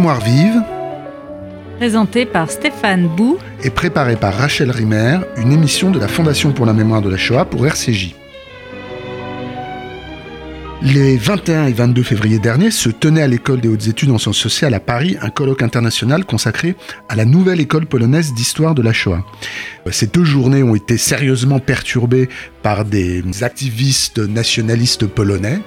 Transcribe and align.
Mémoire 0.00 0.20
vive, 0.20 0.62
présenté 1.76 2.24
par 2.24 2.50
Stéphane 2.50 3.06
Bou 3.06 3.36
et 3.62 3.68
préparé 3.68 4.16
par 4.16 4.32
Rachel 4.32 4.70
Rimer, 4.70 5.18
une 5.36 5.52
émission 5.52 5.90
de 5.90 5.98
la 5.98 6.08
Fondation 6.08 6.52
pour 6.52 6.64
la 6.64 6.72
mémoire 6.72 7.02
de 7.02 7.10
la 7.10 7.18
Shoah 7.18 7.44
pour 7.44 7.66
RCJ. 7.66 8.14
Les 10.82 11.18
21 11.18 11.66
et 11.66 11.72
22 11.74 12.02
février 12.02 12.38
dernier 12.38 12.70
se 12.70 12.88
tenait 12.88 13.20
à 13.20 13.26
l'école 13.26 13.60
des 13.60 13.68
hautes 13.68 13.86
études 13.86 14.10
en 14.12 14.16
sciences 14.16 14.38
sociales 14.38 14.72
à 14.72 14.80
Paris 14.80 15.18
un 15.20 15.28
colloque 15.28 15.62
international 15.62 16.24
consacré 16.24 16.74
à 17.10 17.16
la 17.16 17.26
nouvelle 17.26 17.60
école 17.60 17.84
polonaise 17.84 18.32
d'histoire 18.32 18.74
de 18.74 18.80
la 18.80 18.94
Shoah. 18.94 19.22
Ces 19.90 20.06
deux 20.06 20.24
journées 20.24 20.62
ont 20.62 20.74
été 20.74 20.96
sérieusement 20.96 21.58
perturbées 21.58 22.30
par 22.62 22.86
des 22.86 23.22
activistes 23.42 24.20
nationalistes 24.20 25.06
polonais, 25.06 25.60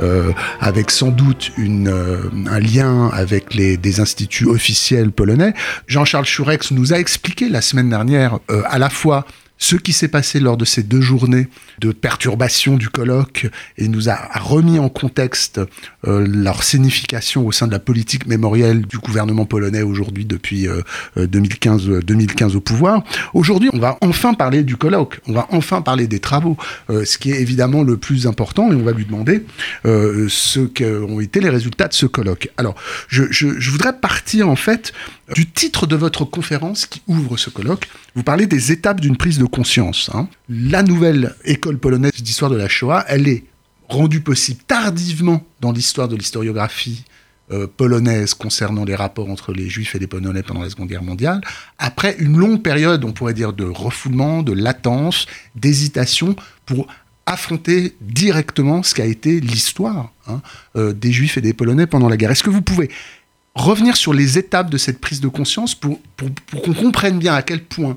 euh, 0.00 0.32
avec 0.60 0.90
sans 0.90 1.08
doute 1.08 1.50
une, 1.56 1.88
euh, 1.88 2.28
un 2.46 2.60
lien 2.60 3.08
avec 3.08 3.54
les, 3.54 3.78
des 3.78 4.00
instituts 4.00 4.46
officiels 4.46 5.12
polonais. 5.12 5.54
Jean-Charles 5.86 6.26
Churex 6.26 6.72
nous 6.72 6.92
a 6.92 6.98
expliqué 6.98 7.48
la 7.48 7.62
semaine 7.62 7.88
dernière 7.88 8.38
euh, 8.50 8.62
à 8.66 8.78
la 8.78 8.90
fois 8.90 9.24
ce 9.58 9.76
qui 9.76 9.92
s'est 9.92 10.08
passé 10.08 10.40
lors 10.40 10.56
de 10.56 10.64
ces 10.64 10.82
deux 10.82 11.00
journées 11.00 11.48
de 11.80 11.92
perturbation 11.92 12.76
du 12.76 12.88
colloque 12.88 13.48
et 13.76 13.88
nous 13.88 14.08
a 14.08 14.16
remis 14.34 14.78
en 14.78 14.88
contexte 14.88 15.60
euh, 16.06 16.26
leur 16.26 16.62
signification 16.62 17.46
au 17.46 17.52
sein 17.52 17.66
de 17.66 17.72
la 17.72 17.78
politique 17.78 18.26
mémorielle 18.26 18.82
du 18.82 18.98
gouvernement 18.98 19.46
polonais 19.46 19.82
aujourd'hui 19.82 20.24
depuis 20.24 20.68
2015, 21.16 21.88
euh, 21.88 22.02
2015 22.02 22.56
au 22.56 22.60
pouvoir. 22.60 23.02
Aujourd'hui, 23.34 23.70
on 23.72 23.78
va 23.78 23.98
enfin 24.00 24.34
parler 24.34 24.62
du 24.62 24.76
colloque, 24.76 25.20
on 25.26 25.32
va 25.32 25.46
enfin 25.50 25.82
parler 25.82 26.06
des 26.06 26.20
travaux, 26.20 26.56
euh, 26.90 27.04
ce 27.04 27.18
qui 27.18 27.32
est 27.32 27.40
évidemment 27.40 27.82
le 27.82 27.96
plus 27.96 28.26
important 28.26 28.72
et 28.72 28.74
on 28.76 28.82
va 28.82 28.92
lui 28.92 29.04
demander 29.04 29.44
ce 29.84 30.60
qu'ont 30.60 31.20
été 31.20 31.40
les 31.40 31.48
résultats 31.48 31.88
de 31.88 31.94
ce 31.94 32.06
colloque. 32.06 32.48
Alors, 32.56 32.74
je, 33.08 33.24
je 33.30 33.70
voudrais 33.70 33.98
partir 33.98 34.48
en 34.48 34.56
fait 34.56 34.92
du 35.34 35.46
titre 35.46 35.86
de 35.86 35.96
votre 35.96 36.24
conférence 36.24 36.86
qui 36.86 37.02
ouvre 37.06 37.36
ce 37.36 37.50
colloque. 37.50 37.88
Vous 38.14 38.22
parlez 38.22 38.46
des 38.46 38.72
étapes 38.72 39.00
d'une 39.00 39.16
prise 39.16 39.38
de 39.38 39.44
conscience. 39.48 40.10
Hein. 40.14 40.28
La 40.48 40.82
nouvelle 40.82 41.34
école 41.44 41.78
polonaise 41.78 42.12
d'histoire 42.22 42.50
de 42.50 42.56
la 42.56 42.68
Shoah, 42.68 43.04
elle 43.08 43.28
est 43.28 43.44
rendue 43.88 44.20
possible 44.20 44.60
tardivement 44.66 45.44
dans 45.60 45.72
l'histoire 45.72 46.08
de 46.08 46.16
l'historiographie 46.16 47.04
euh, 47.50 47.66
polonaise 47.66 48.34
concernant 48.34 48.84
les 48.84 48.94
rapports 48.94 49.30
entre 49.30 49.52
les 49.52 49.70
juifs 49.70 49.94
et 49.94 49.98
les 49.98 50.06
polonais 50.06 50.42
pendant 50.42 50.62
la 50.62 50.68
Seconde 50.68 50.88
Guerre 50.88 51.02
mondiale, 51.02 51.40
après 51.78 52.16
une 52.18 52.36
longue 52.36 52.62
période, 52.62 53.04
on 53.04 53.12
pourrait 53.12 53.32
dire, 53.32 53.54
de 53.54 53.64
refoulement, 53.64 54.42
de 54.42 54.52
latence, 54.52 55.26
d'hésitation 55.54 56.36
pour 56.66 56.86
affronter 57.24 57.94
directement 58.00 58.82
ce 58.82 58.94
qu'a 58.94 59.06
été 59.06 59.40
l'histoire 59.40 60.12
hein, 60.26 60.42
euh, 60.76 60.92
des 60.92 61.10
juifs 61.12 61.38
et 61.38 61.40
des 61.40 61.54
polonais 61.54 61.86
pendant 61.86 62.08
la 62.08 62.16
guerre. 62.16 62.30
Est-ce 62.30 62.42
que 62.42 62.50
vous 62.50 62.62
pouvez 62.62 62.90
revenir 63.54 63.96
sur 63.96 64.14
les 64.14 64.38
étapes 64.38 64.70
de 64.70 64.78
cette 64.78 65.00
prise 65.00 65.20
de 65.20 65.28
conscience 65.28 65.74
pour, 65.74 65.98
qu'on 66.62 66.74
comprenne 66.74 67.18
bien 67.18 67.34
à 67.34 67.42
quel 67.42 67.62
point, 67.64 67.96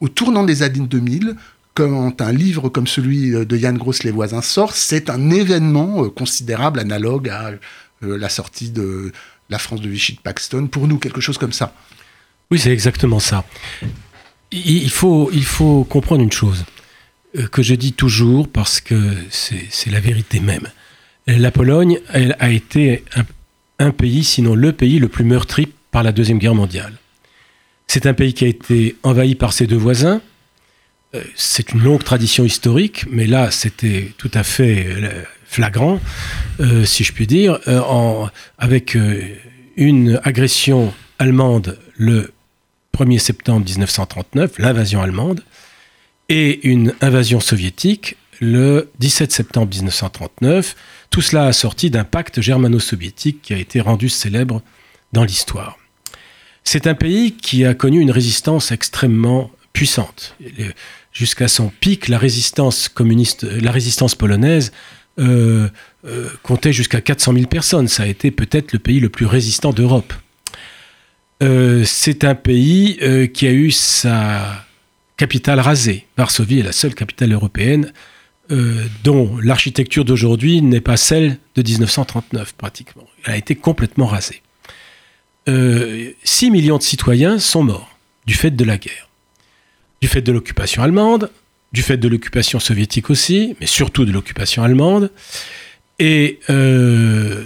au 0.00 0.08
tournant 0.08 0.44
des 0.44 0.62
années 0.62 0.86
2000, 0.86 1.36
quand 1.74 2.20
un 2.20 2.32
livre 2.32 2.68
comme 2.68 2.86
celui 2.86 3.30
de 3.30 3.56
Yann 3.56 3.78
Gross 3.78 4.02
Les 4.02 4.10
Voisins 4.10 4.42
sort, 4.42 4.74
c'est 4.74 5.10
un 5.10 5.30
événement 5.30 6.04
euh, 6.04 6.08
considérable, 6.08 6.80
analogue 6.80 7.28
à 7.28 7.52
euh, 8.02 8.18
la 8.18 8.28
sortie 8.28 8.70
de 8.70 9.12
la 9.48 9.58
France 9.58 9.80
de 9.80 9.88
Vichy 9.88 10.14
de 10.14 10.20
Paxton. 10.20 10.66
Pour 10.66 10.88
nous, 10.88 10.98
quelque 10.98 11.20
chose 11.20 11.38
comme 11.38 11.52
ça. 11.52 11.72
Oui, 12.50 12.58
c'est 12.58 12.72
exactement 12.72 13.20
ça. 13.20 13.44
Il 14.50 14.90
faut, 14.90 15.30
il 15.32 15.44
faut 15.44 15.84
comprendre 15.84 16.22
une 16.22 16.32
chose 16.32 16.64
euh, 17.36 17.46
que 17.46 17.62
je 17.62 17.74
dis 17.74 17.92
toujours 17.92 18.48
parce 18.48 18.80
que 18.80 19.14
c'est 19.30 19.90
la 19.90 20.00
vérité 20.00 20.40
même. 20.40 20.66
La 21.26 21.50
Pologne 21.50 22.00
elle, 22.12 22.34
a 22.40 22.50
été 22.50 23.04
un 23.78 23.90
pays, 23.90 24.24
sinon 24.24 24.54
le 24.54 24.72
pays 24.72 24.98
le 24.98 25.08
plus 25.08 25.24
meurtri 25.24 25.68
par 25.90 26.02
la 26.02 26.10
Deuxième 26.10 26.38
Guerre 26.38 26.54
mondiale. 26.54 26.94
C'est 27.88 28.04
un 28.04 28.12
pays 28.12 28.34
qui 28.34 28.44
a 28.44 28.48
été 28.48 28.96
envahi 29.02 29.34
par 29.34 29.54
ses 29.54 29.66
deux 29.66 29.76
voisins. 29.76 30.20
Euh, 31.14 31.22
c'est 31.34 31.72
une 31.72 31.82
longue 31.82 32.04
tradition 32.04 32.44
historique, 32.44 33.06
mais 33.10 33.26
là, 33.26 33.50
c'était 33.50 34.12
tout 34.18 34.30
à 34.34 34.42
fait 34.42 34.86
euh, 34.86 35.22
flagrant, 35.46 35.98
euh, 36.60 36.84
si 36.84 37.02
je 37.02 37.12
puis 37.14 37.26
dire, 37.26 37.58
avec 38.58 38.96
une 39.76 40.20
agression 40.22 40.92
allemande 41.18 41.78
le 41.96 42.32
1er 42.94 43.18
septembre 43.18 43.64
1939, 43.64 44.58
l'invasion 44.58 45.00
allemande, 45.00 45.42
et 46.28 46.68
une 46.68 46.94
invasion 47.00 47.40
soviétique 47.40 48.16
le 48.40 48.90
17 48.98 49.32
septembre 49.32 49.74
1939, 49.74 50.76
tout 51.10 51.22
cela 51.22 51.46
assorti 51.46 51.90
d'un 51.90 52.04
pacte 52.04 52.42
germano-soviétique 52.42 53.40
qui 53.40 53.54
a 53.54 53.56
été 53.56 53.80
rendu 53.80 54.10
célèbre 54.10 54.62
dans 55.12 55.24
l'histoire. 55.24 55.78
C'est 56.70 56.86
un 56.86 56.94
pays 56.94 57.32
qui 57.32 57.64
a 57.64 57.72
connu 57.72 57.98
une 57.98 58.10
résistance 58.10 58.72
extrêmement 58.72 59.50
puissante. 59.72 60.36
Jusqu'à 61.14 61.48
son 61.48 61.70
pic, 61.70 62.08
la 62.08 62.18
résistance 62.18 62.90
polonaise 64.18 64.72
euh, 65.18 65.70
euh, 66.04 66.28
comptait 66.42 66.74
jusqu'à 66.74 67.00
400 67.00 67.32
000 67.32 67.46
personnes. 67.46 67.88
Ça 67.88 68.02
a 68.02 68.06
été 68.06 68.30
peut-être 68.30 68.74
le 68.74 68.80
pays 68.80 69.00
le 69.00 69.08
plus 69.08 69.24
résistant 69.24 69.72
d'Europe. 69.72 70.12
Euh, 71.42 71.84
c'est 71.86 72.22
un 72.24 72.34
pays 72.34 72.98
qui 73.32 73.46
a 73.46 73.52
eu 73.52 73.70
sa 73.70 74.66
capitale 75.16 75.60
rasée. 75.60 76.06
Varsovie 76.18 76.58
est 76.58 76.64
la 76.64 76.72
seule 76.72 76.94
capitale 76.94 77.32
européenne 77.32 77.94
dont 79.04 79.38
l'architecture 79.42 80.04
d'aujourd'hui 80.04 80.60
n'est 80.60 80.82
pas 80.82 80.98
celle 80.98 81.38
de 81.54 81.62
1939 81.62 82.52
pratiquement. 82.52 83.06
Elle 83.24 83.32
a 83.32 83.36
été 83.38 83.54
complètement 83.54 84.04
rasée. 84.04 84.42
Euh, 85.48 86.12
6 86.24 86.50
millions 86.50 86.78
de 86.78 86.82
citoyens 86.82 87.38
sont 87.38 87.62
morts 87.62 87.96
du 88.26 88.34
fait 88.34 88.50
de 88.50 88.64
la 88.64 88.76
guerre, 88.76 89.08
du 90.02 90.08
fait 90.08 90.20
de 90.20 90.30
l'occupation 90.30 90.82
allemande, 90.82 91.30
du 91.72 91.82
fait 91.82 91.96
de 91.96 92.08
l'occupation 92.08 92.60
soviétique 92.60 93.10
aussi, 93.10 93.56
mais 93.60 93.66
surtout 93.66 94.04
de 94.04 94.12
l'occupation 94.12 94.62
allemande. 94.62 95.10
Et 95.98 96.38
euh, 96.50 97.44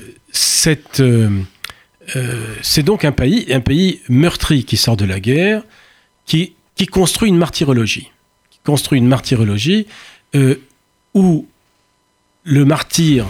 euh, 1.00 2.54
c'est 2.62 2.82
donc 2.82 3.04
un 3.04 3.12
pays, 3.12 3.52
un 3.52 3.60
pays 3.60 4.00
meurtri 4.08 4.64
qui 4.64 4.76
sort 4.76 4.96
de 4.96 5.04
la 5.04 5.20
guerre, 5.20 5.62
qui, 6.26 6.54
construit 6.90 7.28
une 7.28 7.38
martyrologie, 7.38 8.10
qui 8.50 8.58
construit 8.64 8.98
une 8.98 9.06
martyrologie 9.06 9.86
euh, 10.34 10.56
où 11.14 11.46
le 12.42 12.64
martyr 12.64 13.28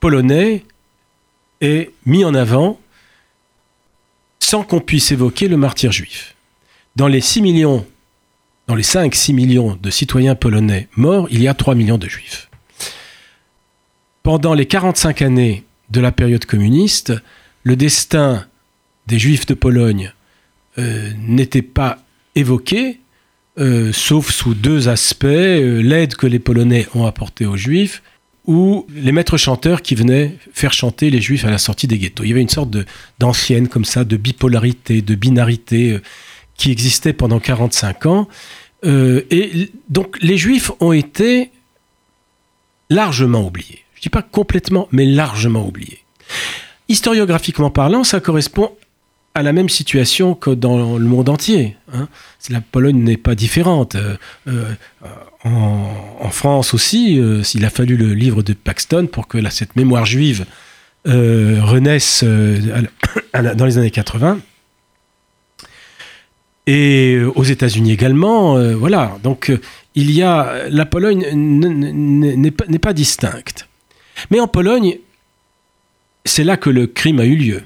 polonais 0.00 0.64
est 1.62 1.90
mis 2.04 2.26
en 2.26 2.34
avant 2.34 2.78
sans 4.44 4.62
qu'on 4.62 4.80
puisse 4.80 5.10
évoquer 5.10 5.48
le 5.48 5.56
martyr 5.56 5.90
juif. 5.90 6.34
Dans 6.96 7.08
les 7.08 7.22
6 7.22 7.40
millions, 7.40 7.86
dans 8.66 8.74
les 8.74 8.82
5-6 8.82 9.32
millions 9.32 9.78
de 9.82 9.90
citoyens 9.90 10.34
polonais 10.34 10.88
morts, 10.96 11.26
il 11.30 11.42
y 11.42 11.48
a 11.48 11.54
3 11.54 11.74
millions 11.74 11.98
de 11.98 12.08
juifs. 12.08 12.50
Pendant 14.22 14.54
les 14.54 14.66
45 14.66 15.22
années 15.22 15.64
de 15.90 16.00
la 16.00 16.12
période 16.12 16.44
communiste, 16.44 17.12
le 17.62 17.74
destin 17.74 18.46
des 19.06 19.18
juifs 19.18 19.46
de 19.46 19.54
Pologne 19.54 20.12
euh, 20.78 21.10
n'était 21.18 21.62
pas 21.62 21.98
évoqué, 22.34 23.00
euh, 23.58 23.92
sauf 23.92 24.30
sous 24.30 24.54
deux 24.54 24.88
aspects, 24.88 25.24
euh, 25.24 25.80
l'aide 25.80 26.16
que 26.16 26.26
les 26.26 26.38
Polonais 26.38 26.86
ont 26.94 27.06
apportée 27.06 27.46
aux 27.46 27.56
Juifs 27.56 28.02
ou 28.46 28.86
les 28.94 29.12
maîtres 29.12 29.36
chanteurs 29.36 29.82
qui 29.82 29.94
venaient 29.94 30.36
faire 30.52 30.72
chanter 30.72 31.10
les 31.10 31.20
Juifs 31.20 31.44
à 31.44 31.50
la 31.50 31.58
sortie 31.58 31.86
des 31.86 31.98
ghettos. 31.98 32.24
Il 32.24 32.28
y 32.28 32.32
avait 32.32 32.42
une 32.42 32.48
sorte 32.48 32.76
d'ancienne 33.18 33.68
comme 33.68 33.84
ça, 33.84 34.04
de 34.04 34.16
bipolarité, 34.16 35.00
de 35.02 35.14
binarité 35.14 35.92
euh, 35.92 36.02
qui 36.56 36.70
existait 36.70 37.12
pendant 37.12 37.40
45 37.40 38.06
ans. 38.06 38.28
Euh, 38.84 39.22
et 39.30 39.70
donc 39.88 40.18
les 40.20 40.36
Juifs 40.36 40.70
ont 40.80 40.92
été 40.92 41.50
largement 42.90 43.46
oubliés. 43.46 43.84
Je 43.94 44.00
ne 44.00 44.02
dis 44.02 44.08
pas 44.10 44.22
complètement, 44.22 44.88
mais 44.92 45.06
largement 45.06 45.66
oubliés. 45.66 46.00
Historiographiquement 46.88 47.70
parlant, 47.70 48.04
ça 48.04 48.20
correspond 48.20 48.72
à 49.34 49.42
la 49.42 49.52
même 49.52 49.68
situation 49.68 50.34
que 50.34 50.50
dans 50.50 50.96
le 50.96 51.04
monde 51.04 51.28
entier. 51.28 51.76
Hein. 51.92 52.08
La 52.50 52.60
Pologne 52.60 53.02
n'est 53.02 53.16
pas 53.16 53.34
différente. 53.34 53.96
Euh, 53.96 54.16
euh, 54.46 54.74
en, 55.44 56.30
France 56.30 56.72
aussi, 56.72 57.18
euh, 57.18 57.42
il 57.54 57.64
a 57.64 57.70
fallu 57.70 57.96
le 57.96 58.14
livre 58.14 58.42
de 58.42 58.52
Paxton 58.52 59.08
pour 59.10 59.26
que 59.26 59.38
cette 59.50 59.76
mémoire 59.76 60.06
juive 60.06 60.46
renaisse 61.04 62.24
dans 63.34 63.66
les 63.66 63.78
années 63.78 63.90
80. 63.90 64.38
Et 66.66 67.20
aux 67.34 67.44
États-Unis 67.44 67.92
également, 67.92 68.58
voilà. 68.74 69.18
Donc 69.22 69.52
il 69.94 70.10
y 70.12 70.22
a 70.22 70.66
la 70.70 70.86
Pologne 70.86 71.26
n'est 71.34 72.78
pas 72.78 72.94
distincte. 72.94 73.68
Mais 74.30 74.40
en 74.40 74.48
Pologne, 74.48 74.96
c'est 76.24 76.44
là 76.44 76.56
que 76.56 76.70
le 76.70 76.86
crime 76.86 77.20
a 77.20 77.26
eu 77.26 77.36
lieu. 77.36 77.62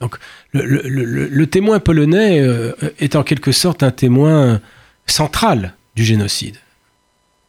Donc 0.00 0.16
le, 0.52 1.44
témoin 1.46 1.80
polonais 1.80 2.40
euh, 2.40 2.72
est 2.98 3.16
en 3.16 3.22
quelque 3.22 3.52
sorte 3.52 3.82
un 3.82 3.90
témoin 3.90 4.60
central 5.06 5.74
du 5.96 6.04
génocide. 6.04 6.56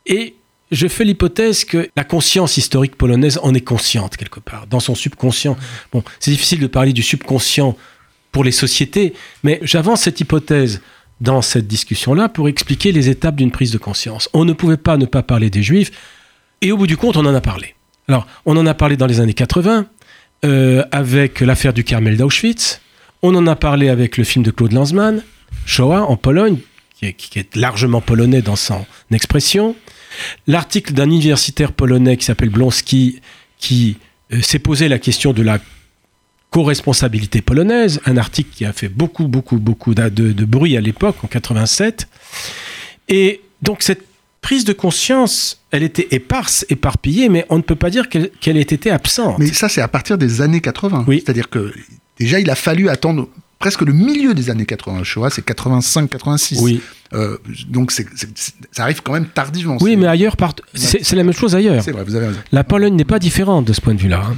Et 0.06 0.36
je 0.72 0.88
fais 0.88 1.04
l'hypothèse 1.04 1.66
que 1.66 1.90
la 1.96 2.04
conscience 2.04 2.58
historique 2.58 2.96
polonaise 2.96 3.40
en 3.44 3.54
est 3.54 3.62
consciente 3.62 4.18
quelque 4.18 4.40
part, 4.40 4.68
dans 4.68 4.80
son 4.80 4.96
subconscient. 4.96 5.58
Bon, 5.92 6.04
c'est 6.20 6.32
difficile 6.32 6.60
de 6.60 6.68
parler 6.68 6.94
du 6.94 7.04
subconscient 7.04 7.76
pour 8.32 8.44
les 8.44 8.52
sociétés, 8.52 9.14
mais 9.44 9.60
j'avance 9.64 10.02
cette 10.02 10.20
hypothèse 10.20 10.82
dans 11.22 11.42
cette 11.42 11.68
discussion-là 11.68 12.30
pour 12.30 12.48
expliquer 12.48 12.92
les 12.92 13.10
étapes 13.10 13.36
d'une 13.36 13.52
prise 13.52 13.72
de 13.72 13.78
conscience. 13.78 14.30
On 14.34 14.46
ne 14.46 14.54
pouvait 14.54 14.78
pas 14.78 14.98
ne 14.98 15.06
pas 15.06 15.24
parler 15.24 15.50
des 15.50 15.64
juifs, 15.64 15.92
et 16.62 16.72
au 16.72 16.78
bout 16.78 16.88
du 16.88 16.98
compte, 16.98 17.18
on 17.18 17.26
en 17.26 17.36
a 17.36 17.42
parlé. 17.42 17.76
Alors, 18.08 18.28
on 18.46 18.58
en 18.58 18.66
a 18.66 18.74
parlé 18.74 18.98
dans 18.98 19.06
les 19.06 19.20
années 19.20 19.34
80, 19.34 19.88
euh, 20.46 20.84
avec 20.92 21.42
l'affaire 21.42 21.74
du 21.74 21.84
Carmel 21.84 22.18
d'Auschwitz, 22.18 22.82
on 23.22 23.36
en 23.36 23.48
a 23.48 23.56
parlé 23.56 23.90
avec 23.90 24.18
le 24.18 24.24
film 24.24 24.44
de 24.44 24.52
Claude 24.52 24.72
Lanzmann, 24.72 25.24
Shoah, 25.66 26.04
en 26.04 26.16
Pologne, 26.16 26.60
qui 26.98 27.06
est, 27.06 27.56
largement 27.56 28.02
polonais 28.02 28.42
dans 28.42 28.56
son 28.56 28.86
expression. 29.12 29.76
L'article 30.48 30.94
d'un 30.94 31.10
universitaire 31.10 31.72
polonais 31.72 32.18
qui 32.18 32.26
s'appelle 32.26 32.50
Blonski, 32.50 33.22
qui 33.58 33.98
euh, 34.34 34.42
s'est 34.42 34.60
posé 34.60 34.88
la 34.88 35.00
question 35.00 35.34
de 35.34 35.42
la 35.42 35.60
co-responsabilité 36.52 37.42
polonaise, 37.42 38.02
un 38.06 38.18
article 38.18 38.50
qui 38.54 38.66
a 38.66 38.74
fait 38.74 38.90
beaucoup, 38.90 39.28
beaucoup, 39.28 39.58
beaucoup 39.58 39.94
de, 39.94 40.10
de 40.10 40.46
bruit 40.46 40.78
à 40.78 40.82
l'époque, 40.82 41.18
en 41.24 41.28
87. 41.28 42.08
Et 43.08 43.42
donc 43.62 43.84
cette 43.84 44.04
prise 44.42 44.66
de 44.66 44.74
conscience, 44.74 45.59
elle 45.72 45.84
était 45.84 46.08
éparse, 46.12 46.66
éparpillée, 46.70 47.30
mais 47.30 47.46
on 47.50 47.58
ne 47.58 47.62
peut 47.62 47.76
pas 47.76 47.90
dire 47.90 48.10
qu'elle 48.10 48.58
ait 48.58 48.62
été 48.62 48.90
absente. 48.92 49.38
Mais 49.40 49.48
ça, 49.54 49.70
c'est 49.70 49.82
à 49.82 49.88
partir 49.88 50.18
des 50.18 50.42
années 50.42 50.62
80. 50.62 51.06
Oui. 51.08 51.22
C'est-à-dire 51.24 51.50
que 51.50 51.72
déjà, 52.20 52.40
il 52.40 52.50
a 52.50 52.56
fallu 52.56 52.90
attendre 52.90 53.28
presque 53.60 53.82
le 53.82 53.92
milieu 53.94 54.34
des 54.34 54.50
années 54.50 54.66
80. 54.66 55.00
Le 55.00 55.04
Shoah, 55.04 55.30
c'est 55.30 55.46
85-86. 55.46 56.60
Oui, 56.62 56.82
Euh, 57.14 57.38
donc, 57.68 57.92
ça 57.92 58.04
arrive 58.84 59.02
quand 59.02 59.14
même 59.14 59.26
tardivement. 59.28 59.78
oui 59.82 59.96
mais 59.96 60.06
ailleurs, 60.08 60.38
part- 60.38 60.54
c'est 60.76 61.04
c'est 61.04 61.16
la 61.16 61.24
même 61.24 61.34
chose 61.34 61.56
ailleurs. 61.56 61.84
C'est 61.84 61.92
vrai, 61.92 62.04
vous 62.04 62.16
avez 62.16 62.28
raison. 62.28 62.40
La 62.52 62.64
Pologne 62.64 62.96
n'est 62.96 63.04
pas 63.06 63.18
différente 63.20 63.66
de 63.66 63.74
ce 63.74 63.82
point 63.82 63.96
de 63.96 64.00
vue-là. 64.00 64.24
hein. 64.30 64.36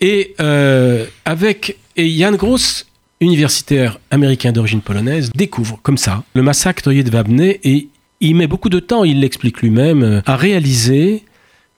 Et 0.00 0.34
euh, 0.40 1.04
avec 1.24 1.76
et 1.96 2.08
Jan 2.18 2.32
Gross, 2.32 2.86
universitaire 3.20 3.98
américain 4.10 4.50
d'origine 4.52 4.80
polonaise, 4.80 5.30
découvre 5.34 5.78
comme 5.82 5.98
ça 5.98 6.24
le 6.34 6.42
massacre 6.42 6.88
de 6.88 6.94
Jedwabne 6.94 7.40
et 7.40 7.88
il 8.30 8.36
met 8.36 8.46
beaucoup 8.46 8.68
de 8.68 8.80
temps, 8.80 9.04
il 9.04 9.20
l'explique 9.20 9.60
lui-même, 9.62 10.22
à 10.26 10.36
réaliser 10.36 11.24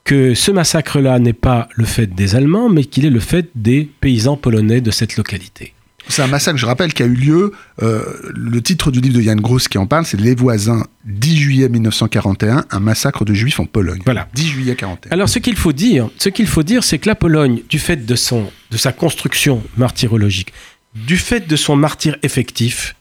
que 0.05 0.35
ce 0.35 0.51
massacre-là 0.51 1.19
n'est 1.19 1.33
pas 1.33 1.69
le 1.75 1.85
fait 1.87 2.07
des 2.07 2.37
Allemands, 2.37 2.69
mais 2.69 2.85
qu'il 2.85 3.07
est 3.07 3.11
le 3.11 3.21
fait 3.21 3.49
des 3.55 3.89
paysans 4.01 4.37
polonais 4.37 4.81
de 4.81 4.91
cette 4.91 5.17
localité. 5.17 5.73
C'est 6.09 6.21
un 6.21 6.27
massacre, 6.27 6.59
je 6.59 6.67
rappelle, 6.67 6.93
qui 6.93 7.03
a 7.03 7.07
eu 7.07 7.15
lieu. 7.15 7.53
euh, 7.83 8.03
le 8.35 8.61
titre 8.61 8.91
du 8.91 9.01
livre 9.01 9.17
de 9.17 9.23
Yann 9.23 9.41
Gross 9.41 9.69
qui 9.69 9.79
en 9.79 9.87
parle, 9.87 10.05
c'est 10.05 10.21
Les 10.21 10.35
voisins, 10.35 10.85
10 11.07 11.37
juillet 11.39 11.69
1941, 11.71 12.67
un 12.71 12.81
massacre 12.81 13.25
de 13.25 13.33
juifs 13.33 13.59
en 13.59 13.65
Pologne. 13.65 14.03
Voilà. 14.05 14.29
10 14.35 14.47
juillet 14.47 14.75
41. 14.77 15.11
Alors 15.13 15.31
ce 15.31 15.39
qu'il 15.39 15.57
faut 15.57 15.73
dire, 15.73 16.11
ce 16.19 16.29
qu'il 16.29 16.47
faut 16.47 16.63
dire, 16.63 16.85
c'est 16.85 16.99
que 16.99 17.09
la 17.09 17.15
Pologne, 17.15 17.63
du 17.71 17.79
fait 17.79 18.05
de 18.05 18.15
son, 18.17 18.51
de 18.71 18.77
sa 18.77 18.93
construction 18.93 19.63
martyrologique, 19.79 20.53
du 20.95 21.17
fait 21.17 21.49
de 21.49 21.57
son 21.57 21.75
martyr 21.75 22.17
effectif, 22.23 22.97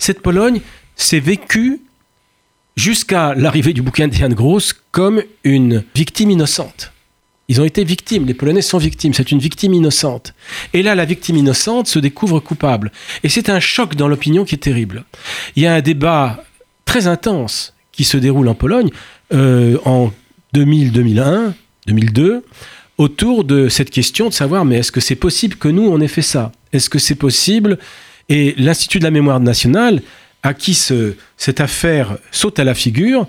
cette 0.00 0.20
Pologne 0.20 0.60
s'est 0.96 1.20
vécue 1.20 1.80
jusqu'à 2.78 3.34
l'arrivée 3.34 3.72
du 3.72 3.82
bouquin 3.82 4.06
d'Ian 4.06 4.28
Gross 4.28 4.72
comme 4.92 5.22
une 5.42 5.82
victime 5.96 6.30
innocente. 6.30 6.92
Ils 7.48 7.60
ont 7.60 7.64
été 7.64 7.82
victimes, 7.82 8.24
les 8.24 8.34
Polonais 8.34 8.62
sont 8.62 8.78
victimes, 8.78 9.14
c'est 9.14 9.32
une 9.32 9.40
victime 9.40 9.74
innocente. 9.74 10.32
Et 10.74 10.82
là, 10.82 10.94
la 10.94 11.04
victime 11.04 11.36
innocente 11.36 11.88
se 11.88 11.98
découvre 11.98 12.38
coupable. 12.38 12.92
Et 13.24 13.28
c'est 13.28 13.48
un 13.48 13.58
choc 13.58 13.96
dans 13.96 14.06
l'opinion 14.06 14.44
qui 14.44 14.54
est 14.54 14.58
terrible. 14.58 15.04
Il 15.56 15.64
y 15.64 15.66
a 15.66 15.74
un 15.74 15.80
débat 15.80 16.44
très 16.84 17.08
intense 17.08 17.74
qui 17.90 18.04
se 18.04 18.16
déroule 18.16 18.48
en 18.48 18.54
Pologne 18.54 18.90
euh, 19.34 19.78
en 19.84 20.12
2000, 20.52 20.92
2001, 20.92 21.54
2002, 21.86 22.44
autour 22.96 23.42
de 23.42 23.68
cette 23.68 23.90
question 23.90 24.28
de 24.28 24.34
savoir, 24.34 24.64
mais 24.64 24.76
est-ce 24.76 24.92
que 24.92 25.00
c'est 25.00 25.16
possible 25.16 25.56
que 25.56 25.68
nous, 25.68 25.88
on 25.88 26.00
ait 26.00 26.06
fait 26.06 26.22
ça? 26.22 26.52
Est-ce 26.72 26.90
que 26.90 27.00
c'est 27.00 27.16
possible? 27.16 27.78
Et 28.28 28.54
l'Institut 28.56 29.00
de 29.00 29.04
la 29.04 29.10
mémoire 29.10 29.40
nationale, 29.40 30.02
à 30.42 30.54
qui 30.54 30.74
ce- 30.74 31.14
cette 31.36 31.60
affaire 31.60 32.18
saute 32.30 32.58
à 32.58 32.64
la 32.64 32.74
figure, 32.74 33.26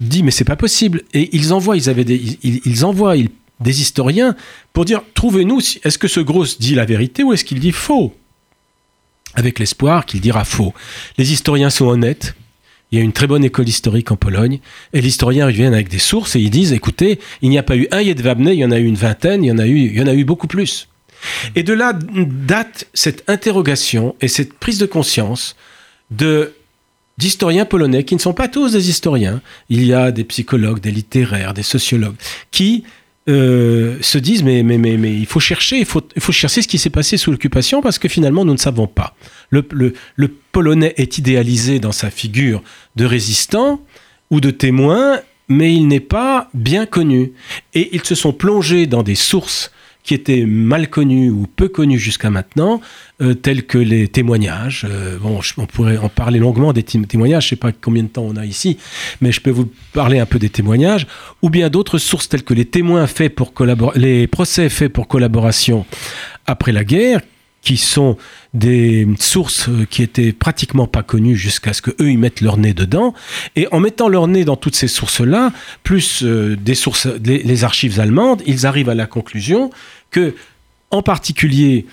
dit, 0.00 0.22
mais 0.22 0.30
c'est 0.30 0.44
pas 0.44 0.56
possible. 0.56 1.02
Et 1.12 1.34
ils 1.36 1.52
envoient, 1.52 1.76
ils 1.76 1.88
avaient 1.88 2.04
des, 2.04 2.20
ils, 2.42 2.60
ils 2.64 2.84
envoient 2.84 3.16
ils- 3.16 3.30
des 3.60 3.80
historiens 3.80 4.34
pour 4.72 4.84
dire, 4.84 5.02
trouvez-nous, 5.14 5.60
est-ce 5.84 5.98
que 5.98 6.08
ce 6.08 6.20
gros 6.20 6.44
dit 6.58 6.74
la 6.74 6.84
vérité 6.84 7.22
ou 7.22 7.32
est-ce 7.32 7.44
qu'il 7.44 7.60
dit 7.60 7.72
faux? 7.72 8.14
Avec 9.34 9.58
l'espoir 9.58 10.06
qu'il 10.06 10.20
dira 10.20 10.44
faux. 10.44 10.74
Les 11.18 11.32
historiens 11.32 11.70
sont 11.70 11.86
honnêtes, 11.86 12.34
il 12.92 12.98
y 12.98 13.00
a 13.00 13.04
une 13.04 13.12
très 13.12 13.26
bonne 13.26 13.44
école 13.44 13.68
historique 13.68 14.12
en 14.12 14.16
Pologne, 14.16 14.60
et 14.92 15.00
les 15.00 15.08
historiens 15.08 15.46
reviennent 15.46 15.74
avec 15.74 15.88
des 15.88 15.98
sources 15.98 16.36
et 16.36 16.40
ils 16.40 16.50
disent, 16.50 16.72
écoutez, 16.72 17.18
il 17.42 17.48
n'y 17.50 17.58
a 17.58 17.64
pas 17.64 17.76
eu 17.76 17.88
un 17.90 18.02
Jedwabne, 18.02 18.48
il 18.48 18.58
y 18.58 18.64
en 18.64 18.70
a 18.70 18.78
eu 18.78 18.84
une 18.86 18.94
vingtaine, 18.94 19.42
il 19.42 19.48
y 19.48 19.52
en 19.52 19.58
a 19.58 19.66
eu, 19.66 19.76
il 19.86 19.96
y 19.98 20.00
en 20.02 20.06
a 20.06 20.14
eu 20.14 20.24
beaucoup 20.24 20.46
plus. 20.46 20.88
Et 21.56 21.62
de 21.64 21.72
là 21.72 21.92
date 21.94 22.86
cette 22.94 23.28
interrogation 23.28 24.14
et 24.20 24.28
cette 24.28 24.52
prise 24.52 24.78
de 24.78 24.86
conscience 24.86 25.56
de 26.10 26.54
d'historiens 27.16 27.64
polonais 27.64 28.04
qui 28.04 28.16
ne 28.16 28.20
sont 28.20 28.32
pas 28.32 28.48
tous 28.48 28.72
des 28.72 28.90
historiens. 28.90 29.40
Il 29.68 29.84
y 29.84 29.92
a 29.92 30.10
des 30.10 30.24
psychologues, 30.24 30.80
des 30.80 30.90
littéraires, 30.90 31.54
des 31.54 31.62
sociologues 31.62 32.16
qui 32.50 32.82
euh, 33.28 33.96
se 34.02 34.18
disent 34.18 34.42
mais, 34.42 34.62
mais, 34.62 34.78
mais, 34.78 35.14
il 35.14 35.26
faut 35.26 35.40
chercher, 35.40 35.78
il 35.78 35.86
faut, 35.86 36.02
chercher 36.32 36.60
ce 36.60 36.68
qui 36.68 36.76
s'est 36.76 36.90
passé 36.90 37.16
sous 37.16 37.30
l'occupation 37.30 37.80
parce 37.80 37.98
que 37.98 38.08
finalement 38.08 38.44
nous 38.44 38.52
ne 38.52 38.58
savons 38.58 38.86
pas. 38.86 39.14
Le 39.50 39.62
polonais 40.52 40.92
est 40.96 41.18
idéalisé 41.18 41.78
dans 41.78 41.92
sa 41.92 42.10
figure 42.10 42.62
de 42.96 43.04
résistant 43.04 43.80
ou 44.30 44.40
de 44.40 44.50
témoin, 44.50 45.20
mais 45.48 45.74
il 45.74 45.86
n'est 45.88 46.00
pas 46.00 46.48
bien 46.52 46.84
connu. 46.86 47.32
Et 47.72 47.94
ils 47.94 48.04
se 48.04 48.14
sont 48.14 48.32
plongés 48.32 48.86
dans 48.86 49.02
des 49.02 49.14
sources 49.14 49.70
qui 50.04 50.14
étaient 50.14 50.44
mal 50.46 50.88
connues 50.88 51.30
ou 51.30 51.46
peu 51.46 51.66
connues 51.68 51.98
jusqu'à 51.98 52.28
maintenant, 52.30 52.80
euh, 53.22 53.32
telles 53.34 53.64
que 53.64 53.78
les 53.78 54.06
témoignages. 54.06 54.86
Euh, 54.88 55.18
bon, 55.18 55.40
on 55.56 55.66
pourrait 55.66 55.96
en 55.96 56.10
parler 56.10 56.38
longuement 56.38 56.72
des 56.74 56.82
témo- 56.82 57.06
témoignages, 57.06 57.44
je 57.44 57.48
sais 57.50 57.56
pas 57.56 57.72
combien 57.72 58.02
de 58.02 58.08
temps 58.08 58.26
on 58.28 58.36
a 58.36 58.44
ici, 58.44 58.76
mais 59.22 59.32
je 59.32 59.40
peux 59.40 59.50
vous 59.50 59.68
parler 59.94 60.18
un 60.18 60.26
peu 60.26 60.38
des 60.38 60.50
témoignages, 60.50 61.06
ou 61.40 61.48
bien 61.48 61.70
d'autres 61.70 61.98
sources 61.98 62.28
telles 62.28 62.44
que 62.44 62.54
les 62.54 62.66
témoins 62.66 63.06
faits 63.06 63.34
pour 63.34 63.52
les 63.96 64.26
procès 64.26 64.68
faits 64.68 64.92
pour 64.92 65.08
collaboration 65.08 65.86
après 66.46 66.72
la 66.72 66.84
guerre, 66.84 67.20
qui 67.64 67.76
sont 67.76 68.16
des 68.52 69.08
sources 69.18 69.68
euh, 69.68 69.86
qui 69.88 70.02
étaient 70.02 70.32
pratiquement 70.32 70.86
pas 70.86 71.02
connues 71.02 71.36
jusqu'à 71.36 71.72
ce 71.72 71.82
que 71.82 71.90
eux 72.00 72.10
ils 72.10 72.18
mettent 72.18 72.40
leur 72.40 72.56
nez 72.56 72.74
dedans. 72.74 73.14
Et 73.56 73.66
en 73.72 73.80
mettant 73.80 74.08
leur 74.08 74.28
nez 74.28 74.44
dans 74.44 74.56
toutes 74.56 74.76
ces 74.76 74.88
sources-là, 74.88 75.52
plus 75.82 76.22
euh, 76.22 76.56
des 76.56 76.74
sources, 76.74 77.06
les, 77.24 77.42
les 77.42 77.64
archives 77.64 77.98
allemandes, 77.98 78.42
ils 78.46 78.66
arrivent 78.66 78.90
à 78.90 78.94
la 78.94 79.06
conclusion 79.06 79.70
que, 80.10 80.34
en 80.90 81.02
particulier, 81.02 81.86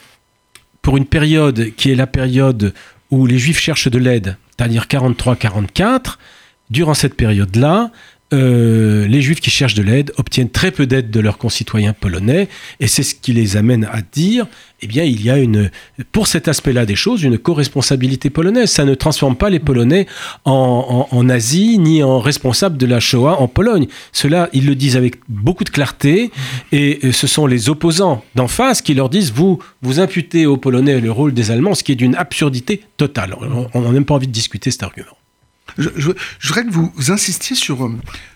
pour 0.81 0.97
une 0.97 1.05
période 1.05 1.73
qui 1.75 1.91
est 1.91 1.95
la 1.95 2.07
période 2.07 2.73
où 3.09 3.25
les 3.25 3.37
Juifs 3.37 3.59
cherchent 3.59 3.89
de 3.89 3.97
l'aide, 3.97 4.37
c'est-à-dire 4.57 4.85
43-44, 4.85 6.17
durant 6.69 6.93
cette 6.93 7.15
période-là, 7.15 7.91
euh, 8.33 9.07
les 9.07 9.21
Juifs 9.21 9.39
qui 9.39 9.49
cherchent 9.49 9.73
de 9.73 9.83
l'aide 9.83 10.11
obtiennent 10.17 10.49
très 10.49 10.71
peu 10.71 10.85
d'aide 10.85 11.11
de 11.11 11.19
leurs 11.19 11.37
concitoyens 11.37 11.93
polonais, 11.93 12.47
et 12.79 12.87
c'est 12.87 13.03
ce 13.03 13.15
qui 13.15 13.33
les 13.33 13.57
amène 13.57 13.85
à 13.91 14.01
dire, 14.01 14.47
eh 14.81 14.87
bien, 14.87 15.03
il 15.03 15.23
y 15.23 15.29
a 15.29 15.37
une, 15.37 15.69
pour 16.11 16.27
cet 16.27 16.47
aspect-là 16.47 16.85
des 16.85 16.95
choses, 16.95 17.21
une 17.21 17.37
co-responsabilité 17.37 18.29
polonaise. 18.29 18.71
Ça 18.71 18.83
ne 18.83 18.95
transforme 18.95 19.35
pas 19.35 19.49
les 19.49 19.59
Polonais 19.59 20.07
en, 20.45 21.07
en, 21.11 21.23
ni 21.23 22.01
en 22.01 22.19
responsables 22.19 22.77
de 22.77 22.85
la 22.87 22.99
Shoah 22.99 23.39
en 23.39 23.47
Pologne. 23.47 23.87
Cela, 24.11 24.49
ils 24.53 24.65
le 24.65 24.73
disent 24.73 24.97
avec 24.97 25.17
beaucoup 25.29 25.63
de 25.63 25.69
clarté, 25.69 26.31
et 26.71 27.11
ce 27.11 27.27
sont 27.27 27.45
les 27.45 27.69
opposants 27.69 28.23
d'en 28.33 28.47
face 28.47 28.81
qui 28.81 28.95
leur 28.95 29.09
disent, 29.09 29.31
vous, 29.31 29.59
vous 29.83 29.99
imputez 29.99 30.47
aux 30.47 30.57
Polonais 30.57 30.99
le 30.99 31.11
rôle 31.11 31.33
des 31.33 31.51
Allemands, 31.51 31.75
ce 31.75 31.83
qui 31.83 31.91
est 31.91 31.95
d'une 31.95 32.15
absurdité 32.15 32.81
totale. 32.97 33.35
On 33.73 33.81
n'a 33.81 33.91
même 33.91 34.05
pas 34.05 34.15
envie 34.15 34.27
de 34.27 34.31
discuter 34.31 34.71
cet 34.71 34.83
argument. 34.83 35.17
Je, 35.77 35.89
voudrais 36.43 36.65
que 36.65 36.71
vous, 36.71 36.91
insistiez 37.11 37.55
sur, 37.55 37.85
euh, 37.85 37.91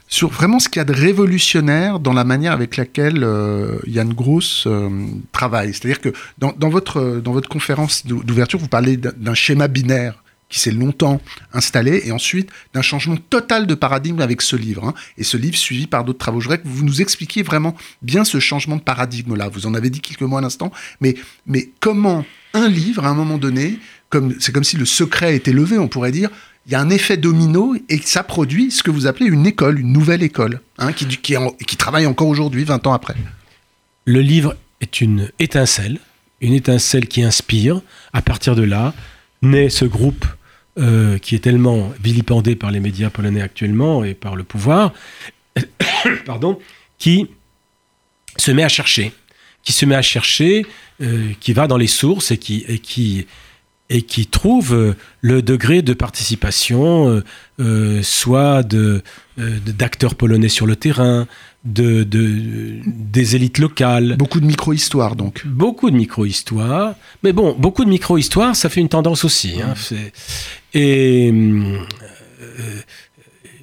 sur 0.08 0.30
vraiment 0.30 0.60
ce 0.60 0.70
qu'il 0.70 0.80
y 0.80 0.82
a 0.82 0.86
de 0.86 0.94
révolutionnaire 0.94 2.00
dans 2.00 2.13
la 2.13 2.24
manière 2.24 2.51
avec 2.51 2.77
laquelle 2.77 3.24
euh, 3.24 3.77
Yann 3.88 4.13
Gross 4.13 4.65
euh, 4.68 4.89
travaille. 5.32 5.74
C'est-à-dire 5.74 6.01
que 6.01 6.13
dans, 6.38 6.54
dans 6.58 6.70
votre, 6.70 7.22
dans 7.24 7.32
votre 7.34 7.50
conférence 7.50 8.06
d'ou- 8.06 8.24
d'ouverture, 8.24 8.60
vous 8.60 8.68
parlez 8.68 8.98
d'un 8.98 9.12
d'un 9.18 9.34
schéma 9.34 9.68
binaire 9.68 10.22
qui 10.48 10.60
s'est 10.60 10.72
longtemps 10.72 11.20
installé 11.54 12.04
et 12.06 12.12
ensuite 12.12 12.50
d'un 12.74 12.84
changement 12.84 13.18
total 13.18 13.65
de 13.65 13.74
paradigme 13.74 14.22
avec 14.22 14.44
ce 14.44 14.56
livre. 14.56 14.86
hein. 14.86 14.94
et 15.18 15.24
ce 15.24 15.38
livre 15.38 15.58
suivi 15.58 15.88
par 15.88 16.04
d'autres 16.04 16.20
travaux. 16.20 16.39
Je 16.39 16.46
voudrais 16.46 16.60
que 16.62 16.68
vous 16.68 16.86
nous 16.86 17.01
expliquiez 17.01 17.42
vraiment 17.42 17.75
bien 18.04 18.24
ce 18.24 18.39
changement 18.39 18.75
de 18.75 18.82
paradigme-là. 18.84 19.50
Vous 19.50 19.65
en 19.65 19.74
avez 19.74 19.89
dit 19.89 20.01
quelques 20.01 20.22
mots 20.22 20.38
à 20.38 20.42
l'instant, 20.42 20.72
mais, 21.01 21.15
mais 21.48 21.72
comment 21.80 22.24
un 22.54 22.70
livre, 22.70 23.06
à 23.06 23.10
un 23.10 23.15
moment 23.15 23.39
donné, 23.39 23.80
comme 24.10 24.36
c'est 24.39 24.51
comme 24.51 24.63
si 24.63 24.77
le 24.77 24.86
secret 24.86 25.36
était 25.36 25.51
levé, 25.51 25.80
on 25.80 25.88
pourrait 25.88 26.12
dire, 26.12 26.30
il 26.65 26.72
y 26.72 26.75
a 26.75 26.79
un 26.79 26.89
effet 26.89 27.17
domino 27.17 27.75
et 27.89 27.98
ça 28.00 28.24
produit 28.24 28.72
ce 28.72 28.81
que 28.81 28.89
vous 28.89 29.05
appelez 29.05 29.27
une 29.27 29.45
école, 29.45 29.79
une 29.79 29.91
nouvelle 29.91 30.24
école, 30.24 30.62
hein, 30.79 30.93
qui, 30.93 31.77
travaille 31.77 32.07
encore 32.07 32.27
aujourd'hui, 32.27 32.63
20 32.63 32.88
ans 32.88 32.93
après. 32.93 33.15
Le 34.05 34.22
livre 34.22 34.55
est 34.81 35.01
une 35.01 35.31
étincelle, 35.38 36.00
une 36.41 36.53
étincelle 36.53 37.07
qui 37.07 37.22
inspire. 37.22 37.81
À 38.13 38.22
partir 38.22 38.55
de 38.55 38.63
là, 38.63 38.93
naît 39.43 39.69
ce 39.69 39.86
groupe 39.86 40.25
euh, 40.79 41.19
qui 41.19 41.36
est 41.36 41.39
tellement 41.39 41.93
vilipendé 42.01 42.55
par 42.55 42.72
les 42.72 42.79
médias 42.79 43.12
polonais 43.12 43.41
actuellement 43.41 44.03
et 44.03 44.15
par 44.15 44.36
le 44.36 44.43
pouvoir, 44.43 44.91
pardon, 46.25 46.57
qui 46.98 47.27
se 48.38 48.51
met 48.51 48.63
à 48.63 48.69
chercher, 48.69 49.13
qui 49.63 49.72
se 49.72 49.86
met 49.86 49.95
à 49.95 50.01
chercher, 50.01 50.65
euh, 51.01 51.31
qui 51.39 51.53
va 51.53 51.67
dans 51.67 51.77
les 51.77 51.88
sources 51.88 52.31
et 52.31 52.38
qui, 52.38 52.65
et 52.67 52.79
qui, 52.79 53.27
et 53.89 54.01
qui 54.01 54.25
trouve 54.25 54.74
euh, 54.74 54.94
le 55.22 55.42
degré 55.44 55.82
de 55.84 55.94
participation, 55.94 57.08
euh, 57.10 57.24
euh, 57.60 58.01
soit 58.01 58.63
de, 58.63 59.04
d'acteurs 59.38 60.15
polonais 60.15 60.50
sur 60.50 60.65
le 60.65 60.75
terrain, 60.75 61.27
de, 61.65 62.04
de- 62.04 62.80
des 62.86 63.36
élites 63.36 63.60
locales. 63.60 64.15
Beaucoup 64.18 64.39
de 64.39 64.46
micro-histoires, 64.46 65.15
donc. 65.15 65.46
Beaucoup 65.46 65.92
de 65.92 65.96
micro-histoires. 65.96 66.96
Mais 67.24 67.32
bon, 67.34 67.56
beaucoup 67.58 67.86
de 67.86 67.89
micro-histoires, 67.89 68.56
ça 68.56 68.70
fait 68.70 68.82
une 68.82 68.89
tendance 68.89 69.24
aussi. 69.24 69.62
hein. 69.62 69.74
Et 70.74 71.32
euh, 71.32 71.77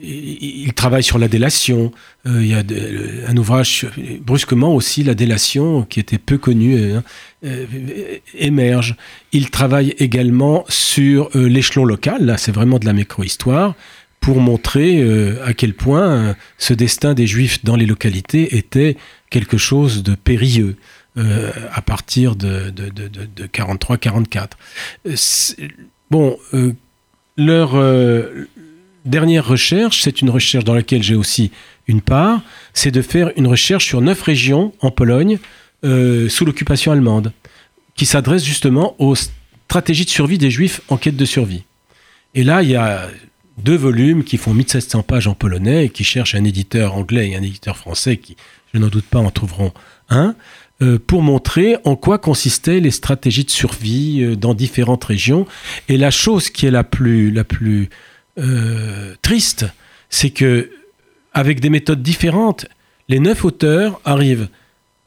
il 0.03 0.63
il 0.67 0.73
travaille 0.75 1.03
sur 1.03 1.19
la 1.19 1.29
délation. 1.29 1.93
Euh, 2.27 2.43
il 2.43 2.49
y 2.49 2.55
a 2.55 2.63
de- 2.63 3.23
un 3.27 3.37
ouvrage, 3.37 3.87
brusquement 4.21 4.75
aussi, 4.75 5.03
la 5.05 5.15
délation, 5.15 5.83
qui 5.85 6.01
était 6.01 6.19
peu 6.19 6.39
connue, 6.39 6.77
euh, 6.77 7.01
euh, 7.45 7.67
émerge. 8.39 8.97
Il 9.33 9.51
travaille 9.51 9.95
également 9.99 10.65
sur 10.69 11.31
euh, 11.37 11.49
l'échelon 11.49 11.85
local. 11.85 12.25
Là, 12.27 12.37
c'est 12.39 12.53
vraiment 12.53 12.79
de 12.79 12.87
la 12.87 12.93
micro-histoire 12.93 13.75
pour 14.21 14.41
montrer 14.41 15.01
euh, 15.03 15.45
à 15.45 15.53
quel 15.53 15.75
point 15.75 16.11
euh, 16.11 16.35
ce 16.59 16.75
destin 16.75 17.15
des 17.15 17.27
Juifs 17.27 17.65
dans 17.65 17.77
les 17.77 17.87
localités 17.87 18.57
était 18.57 18.97
quelque 19.31 19.57
chose 19.57 20.03
de 20.05 20.15
périlleux 20.15 20.77
euh, 21.19 21.51
à 21.73 21.83
partir 21.83 22.37
de, 22.37 22.71
de, 22.71 22.89
de, 22.89 23.09
de- 23.09 23.29
de 23.37 23.47
43-44. 23.47 24.51
Euh, 25.07 25.13
c'est- 25.17 25.57
Bon, 26.11 26.37
euh, 26.55 26.73
leur 27.39 27.75
euh, 27.75 28.47
dernière 29.05 29.47
recherche, 29.47 30.03
c'est 30.03 30.21
une 30.21 30.31
recherche 30.31 30.65
dans 30.65 30.75
laquelle 30.75 31.03
j'ai 31.03 31.15
aussi 31.15 31.51
une 31.87 32.01
part, 32.01 32.43
c'est 32.75 32.91
de 32.91 33.03
faire 33.03 33.33
une 33.37 33.47
recherche 33.47 33.87
sur 33.87 34.01
neuf 34.01 34.23
régions 34.23 34.73
en 34.81 34.91
Pologne 34.91 35.39
euh, 35.85 36.29
sous 36.29 36.45
l'occupation 36.45 36.93
allemande, 36.93 37.33
qui 37.95 38.07
s'adresse 38.07 38.45
justement 38.45 38.95
aux 38.99 39.15
stratégies 39.15 40.05
de 40.05 40.11
survie 40.11 40.39
des 40.39 40.51
Juifs 40.51 40.81
en 40.89 40.97
quête 40.97 41.17
de 41.17 41.25
survie. 41.25 41.65
Et 42.35 42.45
là, 42.45 42.63
il 42.63 42.71
y 42.71 42.77
a 42.77 43.09
deux 43.59 43.77
volumes 43.77 44.25
qui 44.25 44.37
font 44.37 44.55
1700 44.55 45.03
pages 45.03 45.27
en 45.27 45.35
polonais 45.35 45.87
et 45.87 45.89
qui 45.91 46.05
cherchent 46.05 46.35
un 46.35 46.45
éditeur 46.45 46.95
anglais 46.95 47.31
et 47.31 47.37
un 47.37 47.43
éditeur 47.43 47.77
français 47.77 48.17
qui, 48.17 48.37
je 48.73 48.79
n'en 48.79 48.89
doute 48.89 49.05
pas, 49.05 49.19
en 49.19 49.31
trouveront 49.31 49.73
un, 50.09 50.35
euh, 50.81 50.99
pour 50.99 51.23
montrer 51.23 51.77
en 51.85 51.97
quoi 51.97 52.19
consistaient 52.19 52.81
les 52.81 52.91
stratégies 52.91 53.45
de 53.45 53.51
survie 53.51 54.23
euh, 54.23 54.37
dans 54.37 54.55
différentes 54.55 55.05
régions. 55.05 55.47
Et 55.89 55.97
la 55.97 56.11
chose 56.11 56.49
qui 56.49 56.67
est 56.67 56.71
la 56.71 56.85
plus, 56.85 57.31
la 57.31 57.45
plus 57.45 57.91
euh, 58.39 59.15
triste, 59.23 59.67
c'est 60.11 60.31
que 60.31 60.71
avec 61.33 61.61
des 61.61 61.71
méthodes 61.71 62.03
différentes, 62.03 62.67
les 63.09 63.21
neuf 63.21 63.45
auteurs 63.45 64.01
arrivent 64.05 64.49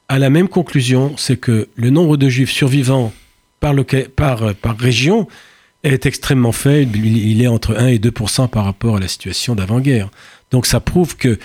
à 0.10 0.20
la 0.20 0.30
même 0.30 0.48
conclusion, 0.48 1.16
c'est 1.18 1.38
que 1.38 1.70
le 1.76 1.90
nombre 1.90 2.18
de 2.18 2.30
juifs 2.30 2.52
survivants 2.52 3.14
par, 3.60 3.74
par 4.16 4.78
région 4.78 5.28
est 5.84 6.06
extrêmement 6.06 6.52
faible. 6.52 6.98
Il 6.98 7.18
il 7.18 7.42
est 7.42 7.48
entre 7.48 7.76
1 7.76 7.88
et 7.88 8.00
2 8.00 8.12
par 8.52 8.66
rapport 8.66 8.98
à 8.98 9.00
la 9.00 9.08
situation 9.08 9.56
d'avant-guerre. 9.56 10.10
Donc 10.52 10.66
ça 10.66 10.80
prouve 10.80 11.16
que 11.16 11.40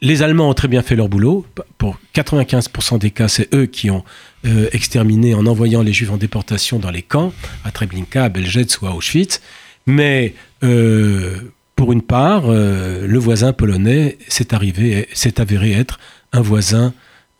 les 0.00 0.22
Allemands 0.22 0.50
ont 0.50 0.54
très 0.54 0.68
bien 0.68 0.82
fait 0.82 0.96
leur 0.96 1.08
boulot. 1.08 1.46
Pour 1.78 1.98
95% 2.14 2.98
des 2.98 3.10
cas, 3.10 3.28
c'est 3.28 3.52
eux 3.54 3.66
qui 3.66 3.90
ont 3.90 4.04
euh, 4.44 4.68
exterminé 4.72 5.34
en 5.34 5.46
envoyant 5.46 5.82
les 5.82 5.92
Juifs 5.92 6.10
en 6.10 6.16
déportation 6.16 6.78
dans 6.78 6.90
les 6.90 7.02
camps, 7.02 7.32
à 7.64 7.70
Treblinka, 7.70 8.24
à 8.24 8.28
Belzec 8.28 8.82
ou 8.82 8.86
à 8.86 8.94
Auschwitz. 8.94 9.40
Mais 9.86 10.34
euh, 10.62 11.36
pour 11.76 11.92
une 11.92 12.02
part, 12.02 12.44
euh, 12.46 13.06
le 13.06 13.18
voisin 13.18 13.52
polonais 13.52 14.18
s'est 14.28 14.54
arrivé, 14.54 15.08
s'est 15.12 15.40
avéré 15.40 15.72
être 15.72 15.98
un 16.32 16.40
voisin 16.40 16.94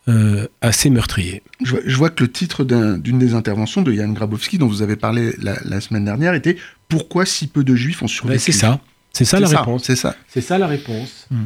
euh, 0.07 0.47
assez 0.61 0.89
meurtrier. 0.91 1.41
Je 1.63 1.71
vois, 1.71 1.79
je 1.85 1.95
vois 1.97 2.09
que 2.11 2.23
le 2.23 2.31
titre 2.31 2.63
d'un- 2.63 2.97
d'une 2.97 3.17
des 3.17 3.33
interventions 3.33 3.81
de 3.81 3.91
Yann 3.91 4.13
Grabowski, 4.13 4.57
dont 4.59 4.67
vous 4.67 4.83
avez 4.83 4.95
parlé 4.95 5.33
la, 5.41 5.55
la 5.65 5.81
semaine 5.81 6.05
dernière, 6.05 6.35
était 6.35 6.57
Pourquoi 6.89 7.25
si 7.25 7.47
peu 7.47 7.63
de 7.63 7.75
juifs 7.75 8.03
ont 8.03 8.07
survécu? 8.07 8.33
Ouais, 8.35 8.39
c'est 8.39 8.51
ça. 8.51 8.79
C'est 9.13 9.25
ça 9.25 9.39
la 9.39 9.47
réponse. 9.47 9.83
C'est 9.85 9.95
ça. 9.95 10.15
C'est 10.27 10.41
ça 10.41 10.57
la 10.59 10.67
réponse. 10.67 11.27
Hmm. 11.31 11.45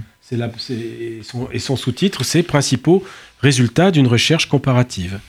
Et 1.52 1.60
son, 1.60 1.76
sous-titre, 1.76 2.24
c'est 2.24 2.44
principaux 2.44 3.04
résultats 3.42 3.90
d'une 3.92 4.06
recherche 4.08 4.48
comparative. 4.48 5.20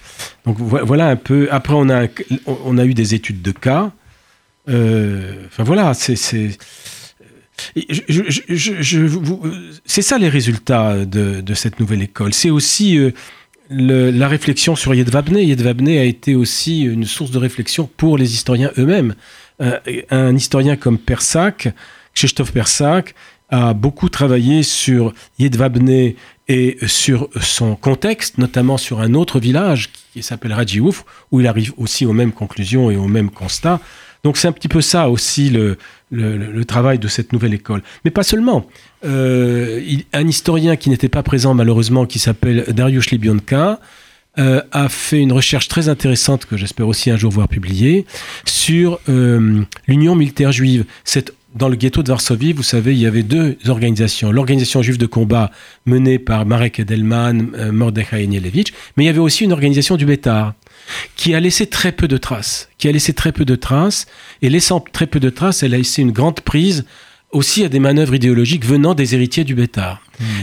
Donc 0.45 0.59
vo- 0.59 0.85
voilà 0.85 1.09
un 1.09 1.17
peu. 1.17 1.49
Après, 1.51 1.75
on 1.75 1.89
a, 1.89 2.05
un- 2.05 2.09
on 2.47 2.59
on 2.67 2.79
a 2.79 2.85
eu 2.85 2.93
des 2.95 3.15
études 3.15 3.41
de 3.43 3.53
cas. 3.53 3.93
Euh, 4.71 5.47
Enfin 5.47 5.65
voilà, 5.65 5.95
c'est. 5.95 6.17
ça 10.03 10.19
les 10.19 10.29
résultats 10.29 11.05
de, 11.05 11.55
cette 11.55 11.81
nouvelle 11.81 12.03
école. 12.03 12.33
C'est 12.33 12.51
aussi 12.51 12.97
euh, 12.99 13.11
la 13.71 14.29
réflexion 14.29 14.77
sur 14.77 14.95
Yedvabne. 14.95 15.39
Yedvabne 15.39 15.89
a 15.89 16.05
été 16.05 16.35
aussi 16.35 16.83
une 16.83 17.05
source 17.05 17.31
de 17.31 17.39
réflexion 17.39 17.89
pour 17.97 18.17
les 18.17 18.33
historiens 18.33 18.71
eux-mêmes. 18.79 19.15
Un 20.11 20.35
historien 20.35 20.77
comme 20.77 20.99
Persac, 20.99 21.69
Krzysztof 22.15 22.51
Persac, 22.53 23.15
a 23.51 23.75
beaucoup 23.75 24.09
travaillé 24.09 24.63
sur 24.63 25.13
Yedvabne 25.39 26.15
et 26.49 26.79
sur 26.87 27.29
son 27.41 27.77
contexte, 27.77 28.39
notamment 28.39 28.77
sur 28.77 29.01
un 29.01 29.15
autre 29.15 29.39
village 29.39 29.91
qui 30.13 30.23
s'appelle 30.23 30.53
Radjiouf, 30.53 31.05
où 31.31 31.41
il 31.41 31.47
arrive 31.47 31.73
aussi 31.77 32.07
aux 32.07 32.13
mêmes 32.13 32.33
conclusions 32.33 32.91
et 32.91 32.97
aux 32.97 33.09
mêmes 33.09 33.31
constats. 33.31 33.81
Donc 34.25 34.37
c'est 34.37 34.49
un 34.49 34.53
petit 34.53 34.69
peu 34.69 34.81
ça 34.81 35.09
aussi 35.09 35.51
le, 35.51 35.77
travail 36.65 36.99
de 36.99 37.09
cette 37.09 37.33
nouvelle 37.33 37.55
école. 37.55 37.83
Mais 38.05 38.11
pas 38.11 38.23
seulement. 38.23 38.67
Euh, 39.05 39.81
un 40.13 40.29
historien 40.29 40.77
qui 40.77 40.91
n'était 40.91 41.09
pas 41.09 41.23
présent 41.23 41.55
malheureusement, 41.55 42.07
qui 42.07 42.19
s'appelle 42.19 42.65
Dariusz 42.69 43.11
Libionka, 43.11 43.81
euh, 44.39 44.63
a 44.71 44.89
fait 44.89 45.19
une 45.19 45.33
recherche 45.33 45.67
très 45.67 45.89
intéressante 45.89 46.47
que 46.47 46.57
j'espère 46.57 46.87
aussi 46.87 47.11
un 47.11 47.17
jour 47.17 47.33
voir 47.33 47.49
publiée 47.49 48.07
sur 48.45 49.01
euh, 49.09 49.63
l'Union 49.89 50.15
militaire 50.15 50.53
juive. 50.53 50.85
Dans 51.57 51.69
le 51.69 51.75
ghetto 51.75 52.05
de 52.05 52.09
Varsovie, 52.09 52.53
vous 52.53 52.63
savez, 52.63 52.93
il 52.93 53.01
y 53.01 53.07
avait 53.07 53.25
deux 53.25 53.57
organisations. 53.67 54.31
L'organisation 54.31 54.83
juive 54.83 54.99
de 54.99 55.07
combat 55.07 55.51
menée 55.85 56.21
par 56.21 56.47
Marek 56.47 56.79
Edelman, 56.79 57.73
Mordechai 57.73 58.23
Enielewicz, 58.23 58.73
mais 58.97 59.03
il 59.03 59.07
y 59.09 59.11
avait 59.11 59.19
aussi 59.19 59.43
une 59.43 59.53
organisation 59.53 59.97
du 59.97 60.07
Bétar 60.07 60.55
qui 61.17 61.35
a 61.35 61.41
laissé 61.41 61.67
très 61.67 61.93
peu 61.93 62.09
de 62.09 62.17
traces, 62.17 62.69
qui 62.79 62.89
a 62.89 62.93
laissé 62.93 63.13
très 63.13 63.33
peu 63.33 63.45
de 63.45 63.57
traces, 63.57 64.07
et 64.43 64.49
laissant 64.51 64.81
très 64.81 65.07
peu 65.07 65.21
de 65.21 65.31
traces, 65.31 65.63
elle 65.63 65.75
a 65.75 65.79
laissé 65.79 66.03
une 66.03 66.13
grande 66.13 66.41
prise 66.41 66.85
aussi 67.33 67.65
à 67.65 67.69
des 67.69 67.79
manœuvres 67.79 68.15
idéologiques 68.15 68.65
venant 68.67 68.95
des 68.95 69.15
héritiers 69.15 69.45
du 69.45 69.55
Bétar, 69.55 70.03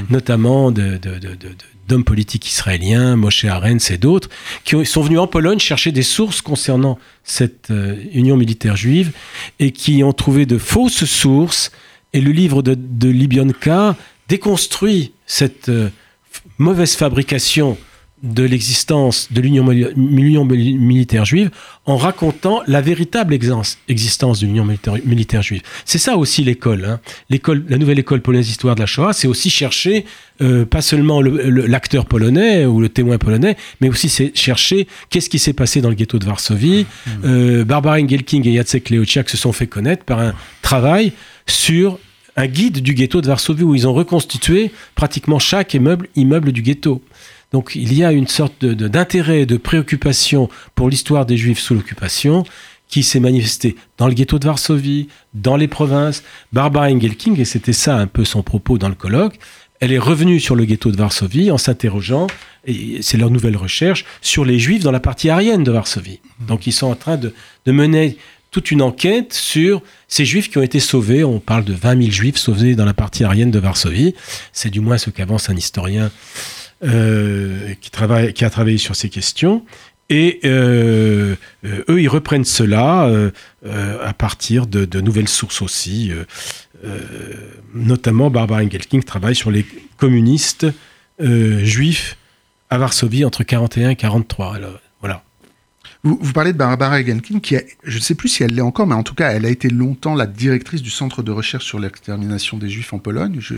notamment 0.09 0.71
de- 0.71 0.97
de- 0.97 0.97
de- 0.97 1.17
de- 1.19 1.35
de- 1.35 1.55
d'hommes 1.87 2.03
politiques 2.05 2.49
israéliens, 2.49 3.15
Moshe 3.15 3.45
Arens 3.45 3.91
et 3.91 3.97
d'autres, 3.97 4.29
qui 4.65 4.75
ont- 4.75 4.83
sont 4.85 5.01
venus 5.01 5.19
en 5.19 5.27
Pologne 5.27 5.59
chercher 5.59 5.91
des 5.91 6.03
sources 6.03 6.41
concernant 6.41 6.97
cette 7.23 7.71
euh, 7.71 7.95
union 8.13 8.35
militaire 8.37 8.75
juive 8.75 9.11
et 9.59 9.71
qui 9.71 10.03
ont 10.03 10.11
trouvé 10.13 10.45
de 10.45 10.57
fausses 10.57 11.05
sources. 11.05 11.71
Et 12.13 12.19
le 12.21 12.31
livre 12.31 12.61
de, 12.61 12.75
de 12.77 13.09
Libionka 13.09 13.95
déconstruit 14.27 15.11
cette 15.25 15.69
euh, 15.69 15.89
mauvaise 16.57 16.95
fabrication 16.95 17.77
de 18.33 18.43
l'existence 18.43 19.27
de 19.31 19.41
l'union 19.41 19.63
mili- 19.63 19.87
l'union 19.95 20.45
mili- 20.45 20.77
militaire 20.77 21.25
juive 21.25 21.49
en 21.85 21.97
racontant 21.97 22.61
la 22.67 22.81
véritable 22.81 23.33
existence 23.33 24.39
de 24.39 24.45
l'union 24.45 24.65
militaire, 24.65 25.41
juive. 25.41 25.61
C'est 25.85 25.97
ça 25.97 26.17
aussi 26.17 26.43
l'école. 26.43 26.85
hein. 26.85 26.99
L'école, 27.29 27.63
la 27.69 27.77
nouvelle 27.77 27.99
école 27.99 28.21
polonaise 28.21 28.47
d'histoire 28.47 28.75
de 28.75 28.81
la 28.81 28.85
Shoah, 28.85 29.13
c'est 29.13 29.27
aussi 29.27 29.49
chercher 29.49 30.05
euh, 30.41 30.65
pas 30.65 30.81
seulement 30.81 31.19
le- 31.21 31.49
le- 31.49 31.65
l'acteur 31.65 32.05
polonais 32.05 32.65
ou 32.65 32.79
le 32.79 32.89
témoin 32.89 33.17
polonais, 33.17 33.57
mais 33.81 33.89
aussi 33.89 34.07
c'est 34.09 34.35
chercher 34.37 34.87
qu'est-ce 35.09 35.29
qui 35.29 35.39
s'est 35.39 35.53
passé 35.53 35.81
dans 35.81 35.89
le 35.89 35.95
ghetto 35.95 36.19
de 36.19 36.25
Varsovie. 36.25 36.85
Euh, 37.25 37.63
Barbara 37.65 37.95
Engelking 37.99 38.47
et 38.47 38.55
Jacek 38.55 38.89
Leociak 38.91 39.29
se 39.29 39.37
sont 39.37 39.51
fait 39.51 39.65
connaître 39.67 40.03
par 40.03 40.19
un 40.19 40.33
travail 40.61 41.11
sur 41.47 41.97
un 42.35 42.45
guide 42.45 42.81
du 42.83 42.93
ghetto 42.93 43.19
de 43.21 43.25
Varsovie 43.27 43.63
où 43.63 43.73
ils 43.73 43.87
ont 43.87 43.93
reconstitué 43.93 44.71
pratiquement 44.93 45.39
chaque 45.39 45.73
immeuble, 45.73 46.07
immeuble 46.15 46.51
du 46.51 46.61
ghetto. 46.61 47.01
Donc 47.53 47.71
il 47.75 47.93
y 47.93 48.03
a 48.03 48.11
une 48.11 48.27
sorte 48.27 48.53
de- 48.61 48.73
de- 48.73 48.87
d'intérêt, 48.87 49.45
de, 49.45 49.57
préoccupation 49.57 50.49
pour 50.75 50.89
l'histoire 50.89 51.25
des 51.25 51.37
Juifs 51.37 51.59
sous 51.59 51.73
l'occupation 51.75 52.43
qui 52.89 53.03
s'est 53.03 53.19
manifesté 53.19 53.75
dans 53.97 54.07
le 54.07 54.13
ghetto 54.13 54.39
de 54.39 54.45
Varsovie, 54.45 55.07
dans 55.33 55.57
les 55.57 55.67
provinces. 55.67 56.23
Barbara 56.53 56.87
Engelking, 56.89 57.39
et 57.39 57.45
c'était 57.45 57.73
ça 57.73 57.97
un 57.97 58.07
peu 58.07 58.23
son 58.25 58.43
propos 58.43 58.77
dans 58.77 58.87
le 58.89 58.95
colloque, 58.95 59.37
elle 59.79 59.91
est 59.91 59.97
revenue 59.99 60.39
sur 60.39 60.55
le 60.55 60.65
ghetto 60.65 60.91
de 60.91 60.97
Varsovie 60.97 61.51
en 61.51 61.57
s'interrogeant, 61.57 62.27
et 62.65 62.97
c'est 63.01 63.17
leur 63.17 63.29
nouvelle 63.29 63.57
recherche, 63.57 64.05
sur 64.21 64.43
les 64.45 64.57
Juifs 64.57 64.83
dans 64.83 64.91
la 64.91 64.99
partie 64.99 65.29
aryenne 65.29 65.63
de 65.63 65.71
Varsovie. 65.71 66.19
Donc 66.47 66.65
ils 66.65 66.71
sont 66.73 66.87
en 66.87 66.95
train 66.95 67.17
de, 67.17 67.33
de 67.65 67.71
mener 67.71 68.17
toute 68.51 68.71
une 68.71 68.81
enquête 68.81 69.33
sur 69.33 69.81
ces 70.07 70.23
Juifs 70.25 70.49
qui 70.49 70.57
ont 70.57 70.63
été 70.63 70.79
sauvés. 70.79 71.23
On 71.25 71.39
parle 71.39 71.65
de 71.65 71.73
20 71.73 71.99
000 71.99 72.11
Juifs 72.11 72.37
sauvés 72.37 72.75
dans 72.75 72.85
la 72.85 72.93
partie 72.93 73.23
aryenne 73.25 73.51
de 73.51 73.59
Varsovie. 73.59 74.15
C'est 74.53 74.69
du 74.69 74.79
moins 74.79 74.97
ce 74.97 75.09
qu'avance 75.09 75.49
un 75.49 75.55
historien 75.57 76.09
euh, 76.83 77.73
qui, 77.81 77.89
travaille, 77.89 78.33
qui 78.33 78.45
a 78.45 78.49
travaillé 78.49 78.77
sur 78.77 78.95
ces 78.95 79.09
questions. 79.09 79.65
Et 80.09 80.39
euh, 80.45 81.35
euh, 81.65 81.83
eux, 81.89 82.01
ils 82.01 82.07
reprennent 82.07 82.45
cela 82.45 83.09
à 83.65 84.13
partir 84.13 84.67
de, 84.67 85.01
nouvelles 85.01 85.27
sources 85.27 85.61
aussi, 85.61 86.11
notamment 87.73 88.29
Barbara 88.29 88.61
Engelking 88.61 89.03
travaille 89.03 89.35
sur 89.35 89.51
les 89.51 89.65
communistes 89.97 90.67
juifs 91.19 92.17
à 92.69 92.77
Varsovie 92.77 93.25
entre 93.25 93.43
41 93.43 93.89
et 93.89 93.95
43. 93.95 94.55
Alors. 94.55 94.79
Vous, 96.03 96.17
vous, 96.21 96.33
parlez 96.33 96.53
de 96.53 96.57
Barbara 96.57 96.97
Engelking, 96.97 97.41
qui 97.41 97.57
je 97.83 97.97
ne 97.97 98.01
sais 98.01 98.15
plus 98.15 98.29
si 98.29 98.43
elle 98.43 98.53
l'est 98.53 98.61
encore, 98.61 98.87
mais 98.87 98.95
en 98.95 99.03
tout 99.03 99.15
cas, 99.15 99.31
elle 99.31 99.45
a 99.45 99.49
été 99.49 99.69
longtemps 99.69 100.15
la 100.15 100.27
directrice 100.27 100.81
du 100.81 100.89
Centre 100.89 101.23
de 101.23 101.31
recherche 101.31 101.65
sur 101.65 101.79
l'extermination 101.79 102.57
des 102.57 102.69
Juifs 102.69 102.93
en 102.93 102.99
Pologne. 102.99 103.37
Je, 103.39 103.55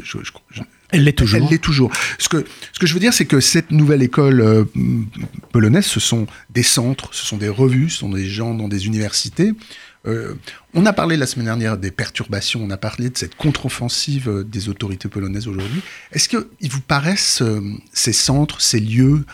elle 0.91 1.03
l'est 1.03 1.13
toujours. 1.13 1.39
Elle 1.39 1.49
l'est 1.49 1.63
toujours. 1.63 1.91
Ce 2.17 2.29
que, 2.29 2.45
ce 2.73 2.79
que 2.79 2.87
je 2.87 2.93
veux 2.93 2.99
dire, 2.99 3.13
c'est 3.13 3.25
que 3.25 3.39
cette 3.39 3.71
nouvelle 3.71 4.01
école 4.01 4.41
euh, 4.41 4.65
polonaise, 5.51 5.85
ce 5.85 5.99
sont 5.99 6.25
des 6.49 6.63
centres, 6.63 7.09
ce 7.13 7.25
sont 7.25 7.37
des 7.37 7.49
revues, 7.49 7.89
ce 7.89 7.99
sont 7.99 8.09
des 8.09 8.25
gens 8.25 8.55
dans 8.55 8.67
des 8.67 8.87
universités. 8.87 9.51
Euh, 10.07 10.35
on 10.73 10.85
a 10.85 10.93
parlé 10.93 11.17
la 11.17 11.25
semaine 11.25 11.45
dernière 11.45 11.77
des 11.77 11.91
perturbations, 11.91 12.61
on 12.63 12.69
a 12.69 12.77
parlé 12.77 13.09
de 13.09 13.17
cette 13.17 13.35
contre-offensive 13.35 14.29
euh, 14.29 14.43
des 14.43 14.69
autorités 14.69 15.09
polonaises 15.09 15.47
aujourd'hui. 15.47 15.81
Est-ce 16.13 16.29
qu'ils 16.29 16.71
vous 16.71 16.81
paraissent, 16.81 17.43
ces 17.93 18.13
centres, 18.13 18.61
ces 18.61 18.79
lieux, 18.79 19.25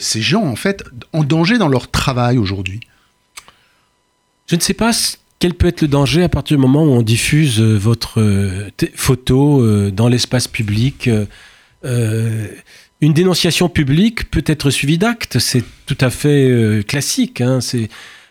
ces 0.00 0.22
gens, 0.22 0.44
en 0.44 0.56
fait, 0.56 0.84
en 1.12 1.22
danger 1.22 1.58
dans 1.58 1.68
leur 1.68 1.90
travail 1.90 2.38
aujourd'hui? 2.38 2.80
Je 4.46 4.56
ne 4.56 4.60
sais 4.60 4.74
pas 4.74 4.92
quel 5.38 5.54
peut 5.54 5.66
être 5.66 5.82
le 5.82 5.88
danger 5.88 6.22
à 6.22 6.28
partir 6.28 6.56
du 6.56 6.60
moment 6.60 6.84
où 6.84 6.90
on 6.90 7.02
diffuse 7.02 7.60
euh, 7.60 7.76
votre 7.76 8.20
euh, 8.20 8.70
photo 8.94 9.60
euh, 9.60 9.90
dans 9.90 10.08
l'espace 10.08 10.48
public 10.48 11.10
Une 11.84 13.12
dénonciation 13.12 13.68
publique 13.68 14.30
peut 14.30 14.44
être 14.46 14.70
suivie 14.70 14.98
d'actes, 14.98 15.38
c'est 15.38 15.62
tout 15.84 15.98
à 16.00 16.10
fait 16.10 16.82
classique. 16.88 17.40
Hein, 17.40 17.60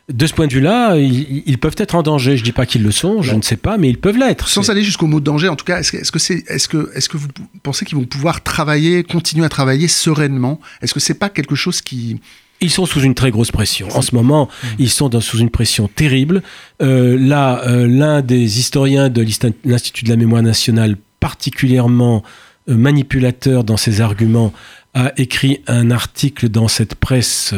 de 0.08 0.28
ce 0.28 0.34
point 0.34 0.46
de 0.46 0.54
vue-là, 0.54 0.98
ils, 0.98 1.58
peuvent 1.58 1.76
être 1.78 1.96
en 1.96 2.04
danger. 2.04 2.38
Je 2.38 2.42
ne 2.42 2.46
dis 2.46 2.52
pas 2.52 2.68
qu'ils 2.68 2.84
le 2.84 2.92
sont, 2.92 3.24
je 3.24 3.34
ne 3.34 3.42
sais 3.42 3.58
pas, 3.58 3.78
mais 3.78 3.90
ils 3.90 3.98
peuvent 3.98 4.18
l'être. 4.18 4.48
Sans 4.48 4.70
aller 4.70 4.84
jusqu'au 4.84 5.08
mot 5.08 5.20
de 5.20 5.26
danger, 5.26 5.50
en 5.50 5.56
tout 5.56 5.66
cas, 5.66 5.80
est-ce 5.80 5.92
que, 5.92 5.98
est-ce 5.98 6.68
que, 6.68 6.92
est-ce 6.94 7.10
que 7.10 7.18
vous 7.18 7.28
pensez 7.64 7.86
qu'ils 7.86 7.98
vont 7.98 8.06
pouvoir 8.06 8.44
travailler, 8.44 9.04
continuer 9.04 9.46
à 9.46 9.50
travailler 9.50 9.88
sereinement? 9.88 10.60
Est-ce 10.82 10.94
que 10.94 11.00
c'est 11.00 11.16
pas 11.16 11.30
quelque 11.30 11.56
chose 11.56 11.82
qui, 11.82 12.20
ils 12.62 12.70
sont 12.70 12.86
sous 12.86 13.02
une 13.02 13.16
très 13.16 13.32
grosse 13.32 13.52
pression. 13.52 13.88
En 13.96 14.02
ce 14.02 14.16
moment, 14.16 14.46
mmh. 14.46 14.68
ils 14.80 14.90
sont 14.90 15.10
dans, 15.10 15.22
sous 15.22 15.40
une 15.40 15.50
pression 15.50 15.88
terrible. 15.88 16.42
Euh, 16.82 17.18
là, 17.20 17.62
euh, 17.68 17.88
l'un 17.88 18.22
des 18.22 18.60
historiens 18.60 19.10
de 19.10 19.26
l'Institut 19.66 20.06
de 20.06 20.10
la 20.10 20.16
mémoire 20.16 20.42
nationale, 20.42 20.96
particulièrement 21.20 22.24
euh, 22.70 22.76
manipulateur 22.76 23.64
dans 23.64 23.78
ses 23.78 24.02
arguments, 24.02 24.54
a 24.94 25.12
écrit 25.18 25.62
un 25.68 25.92
article 25.92 26.48
dans 26.48 26.70
cette 26.70 26.96
presse 26.96 27.54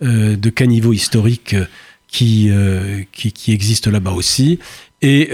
de 0.00 0.50
caniveau 0.50 0.92
historique 0.92 1.54
qui, 2.10 2.50
qui, 3.12 3.32
qui, 3.32 3.52
existe 3.52 3.86
là-bas 3.86 4.10
aussi 4.10 4.58
et 5.00 5.30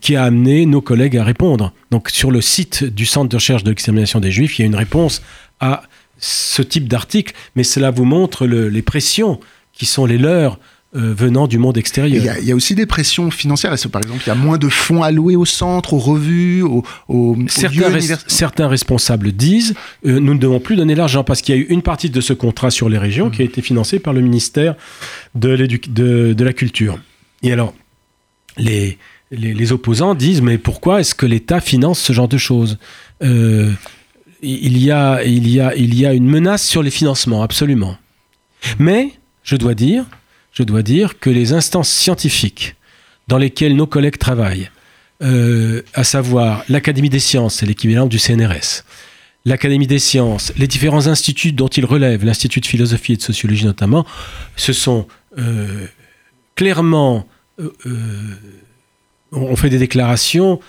qui 0.00 0.16
a 0.16 0.24
amené 0.24 0.66
nos 0.66 0.80
collègues 0.80 1.16
à 1.16 1.24
répondre. 1.24 1.72
Donc 1.90 2.10
sur 2.10 2.30
le 2.30 2.40
site 2.40 2.84
du 2.84 3.06
Centre 3.06 3.28
de 3.30 3.36
recherche 3.36 3.64
de 3.64 3.70
l'extermination 3.70 4.20
des 4.20 4.30
Juifs, 4.30 4.58
il 4.58 4.62
y 4.62 4.64
a 4.64 4.66
une 4.66 4.74
réponse 4.74 5.22
à 5.60 5.82
ce 6.18 6.62
type 6.62 6.88
d'article, 6.88 7.34
mais 7.56 7.64
cela 7.64 7.90
vous 7.90 8.04
montre 8.04 8.46
les 8.46 8.82
pressions 8.82 9.40
qui 9.72 9.86
sont 9.86 10.06
les 10.06 10.18
leurs 10.18 10.54
euh, 10.54 10.56
venant 10.94 11.48
du 11.48 11.58
monde 11.58 11.76
extérieur. 11.76 12.36
Il 12.40 12.46
y, 12.46 12.52
a, 12.52 12.54
aussi 12.54 12.74
des 12.74 12.86
pressions 12.86 13.30
financières. 13.30 13.74
Par 13.90 14.00
exemple, 14.00 14.22
il 14.24 14.28
y 14.28 14.32
a 14.32 14.36
moins 14.36 14.58
de 14.58 14.68
fonds 14.68 15.02
alloués 15.02 15.36
au 15.36 15.44
centre, 15.44 15.94
aux 15.94 15.98
revues, 15.98 16.62
aux, 16.62 17.36
certains, 17.48 17.98
certains 18.26 18.68
responsables 18.68 19.32
disent 19.32 19.74
euh, 20.06 20.20
nous 20.20 20.34
ne 20.34 20.38
devons 20.38 20.60
plus 20.60 20.76
donner 20.76 20.94
l'argent 20.94 21.24
parce 21.24 21.42
qu'il 21.42 21.54
y 21.54 21.58
a 21.58 21.60
eu 21.60 21.66
une 21.68 21.82
partie 21.82 22.10
de 22.10 22.20
ce 22.20 22.32
contrat 22.32 22.70
sur 22.70 22.88
les 22.88 22.98
régions 22.98 23.30
qui 23.30 23.42
a 23.42 23.44
été 23.44 23.62
financée 23.62 23.98
par 23.98 24.12
le 24.12 24.20
ministère 24.20 24.74
de, 25.34 25.56
de, 25.56 26.32
de 26.32 26.44
la 26.44 26.52
Culture. 26.52 26.98
Et 27.42 27.52
alors, 27.52 27.74
les, 28.56 28.98
les, 29.30 29.72
opposants 29.72 30.14
disent 30.14 30.42
mais 30.42 30.58
pourquoi 30.58 31.00
est-ce 31.00 31.14
que 31.14 31.26
l'État 31.26 31.60
finance 31.60 32.00
ce 32.00 32.12
genre 32.12 32.28
de 32.28 32.38
choses? 32.38 32.78
Euh, 33.22 33.70
il 34.42 34.78
y, 34.78 34.90
a, 34.90 35.24
il, 35.24 35.48
y 35.48 35.60
a, 35.60 35.74
il 35.74 35.98
y 35.98 36.04
a 36.04 36.12
une 36.12 36.26
menace 36.26 36.66
sur 36.66 36.82
les 36.82 36.90
financements, 36.90 37.42
absolument. 37.42 37.96
Mais, 38.78 39.12
je 39.42 39.56
dois 39.56 39.74
dire, 39.74 40.04
je 40.54 40.62
dois 40.62 40.82
dire 40.82 41.18
que 41.18 41.30
les 41.30 41.52
instances 41.52 41.90
scientifiques 41.90 42.76
dans 43.28 43.38
lesquelles 43.38 43.76
nos 43.76 43.86
collègues 43.86 44.18
travaillent, 44.18 44.70
euh, 45.22 45.82
à 45.94 46.04
savoir 46.04 46.64
l'Académie 46.68 47.10
des 47.10 47.20
sciences, 47.20 47.56
c'est 47.56 47.66
l'équivalent 47.66 48.06
du 48.06 48.18
CNRS, 48.18 48.84
l'Académie 49.44 49.86
des 49.86 49.98
sciences, 49.98 50.52
les 50.56 50.66
différents 50.66 51.06
instituts 51.06 51.52
dont 51.52 51.68
ils 51.68 51.84
relèvent, 51.84 52.24
l'Institut 52.24 52.60
de 52.60 52.66
philosophie 52.66 53.12
et 53.12 53.16
de 53.16 53.22
sociologie 53.22 53.66
notamment, 53.66 54.06
se 54.56 54.72
sont 54.72 55.06
euh, 55.38 55.86
clairement... 56.54 57.26
Euh, 57.60 57.70
ont 59.32 59.56
fait 59.56 59.70
des 59.70 59.78
déclarations 59.78 60.60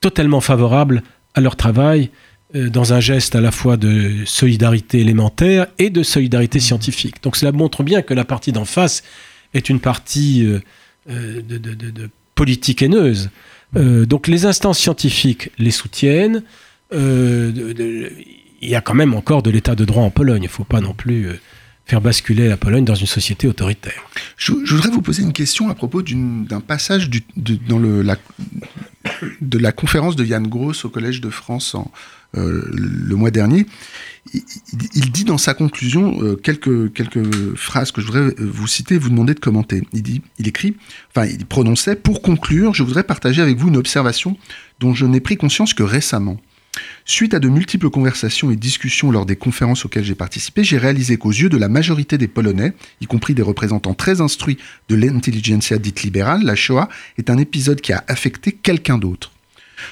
totalement 0.00 0.40
favorables 0.40 1.02
à 1.34 1.40
leur 1.40 1.56
travail 1.56 2.10
euh, 2.10 2.27
dans 2.54 2.92
un 2.94 3.00
geste 3.00 3.34
à 3.34 3.40
la 3.40 3.50
fois 3.50 3.76
de 3.76 4.24
solidarité 4.24 5.00
élémentaire 5.00 5.66
et 5.78 5.90
de 5.90 6.02
solidarité 6.02 6.60
scientifique. 6.60 7.22
Donc 7.22 7.36
cela 7.36 7.52
montre 7.52 7.82
bien 7.82 8.02
que 8.02 8.14
la 8.14 8.24
partie 8.24 8.52
d'en 8.52 8.64
face 8.64 9.02
est 9.54 9.68
une 9.68 9.80
partie 9.80 10.46
euh, 10.46 10.60
euh, 11.10 11.42
de, 11.42 12.10
politique 12.34 12.82
haineuse. 12.82 13.30
donc 13.74 14.28
les 14.28 14.46
instances 14.46 14.78
scientifiques 14.78 15.50
les 15.58 15.72
soutiennent. 15.72 16.44
il 16.92 18.12
y 18.62 18.74
a 18.76 18.80
quand 18.80 18.94
même 18.94 19.14
encore 19.14 19.42
de 19.42 19.50
l'état 19.50 19.74
de 19.74 19.84
droit 19.84 20.04
en 20.04 20.10
Pologne. 20.10 20.42
Il 20.42 20.46
ne 20.46 20.50
faut 20.50 20.62
pas 20.64 20.80
non 20.80 20.94
plus 20.94 21.28
faire 21.88 22.00
basculer 22.00 22.48
la 22.48 22.56
Pologne 22.56 22.84
dans 22.84 22.94
une 22.94 23.06
société 23.06 23.48
autoritaire. 23.48 24.08
Je, 24.36 24.52
voudrais 24.52 24.90
vous 24.90 25.02
poser 25.02 25.22
une 25.22 25.32
question 25.32 25.68
à 25.70 25.74
propos 25.74 26.02
d'un 26.02 26.60
passage 26.60 27.10
dans 27.36 27.78
le, 27.78 28.02
la, 28.02 28.16
de 29.40 29.58
la 29.58 29.72
conférence 29.72 30.14
de 30.14 30.24
Yann 30.24 30.46
Gross 30.46 30.84
au 30.84 30.90
Collège 30.90 31.20
de 31.22 31.30
France 31.30 31.74
en, 31.74 31.90
euh, 31.90 32.17
le 32.34 33.14
mois 33.14 33.30
dernier, 33.30 33.66
il, 34.32 35.10
dit 35.10 35.24
dans 35.24 35.38
sa 35.38 35.54
conclusion 35.54 36.22
euh, 36.22 36.36
quelques, 36.36 36.92
quelques 36.92 37.56
phrases 37.56 37.92
que 37.92 38.00
je 38.00 38.06
voudrais 38.06 38.34
vous 38.38 38.66
citer 38.66 38.96
et 38.96 38.98
vous 38.98 39.10
demander 39.10 39.34
de 39.34 39.40
commenter. 39.40 39.82
Il, 39.92 40.02
dit, 40.02 40.22
il 40.38 40.48
écrit, 40.48 40.76
enfin 41.10 41.26
il 41.26 41.46
prononçait, 41.46 41.96
pour 41.96 42.22
conclure, 42.22 42.74
je 42.74 42.82
voudrais 42.82 43.04
partager 43.04 43.42
avec 43.42 43.56
vous 43.58 43.68
une 43.68 43.76
observation 43.76 44.36
dont 44.80 44.94
je 44.94 45.06
n'ai 45.06 45.20
pris 45.20 45.36
conscience 45.36 45.74
que 45.74 45.82
récemment. 45.82 46.38
Suite 47.06 47.34
à 47.34 47.40
de 47.40 47.48
multiples 47.48 47.90
conversations 47.90 48.50
et 48.50 48.56
discussions 48.56 49.10
lors 49.10 49.26
des 49.26 49.34
conférences 49.34 49.84
auxquelles 49.84 50.04
j'ai 50.04 50.14
participé, 50.14 50.62
j'ai 50.62 50.78
réalisé 50.78 51.16
qu'aux 51.16 51.30
yeux 51.30 51.48
de 51.48 51.56
la 51.56 51.68
majorité 51.68 52.18
des 52.18 52.28
Polonais, 52.28 52.74
y 53.00 53.06
compris 53.06 53.34
des 53.34 53.42
représentants 53.42 53.94
très 53.94 54.20
instruits 54.20 54.58
de 54.88 54.94
l'intelligentsia 54.94 55.78
dite 55.78 56.02
libérale, 56.02 56.44
la 56.44 56.54
Shoah 56.54 56.88
est 57.16 57.30
un 57.30 57.38
épisode 57.38 57.80
qui 57.80 57.92
a 57.92 58.04
affecté 58.06 58.52
quelqu'un 58.52 58.98
d'autre. 58.98 59.32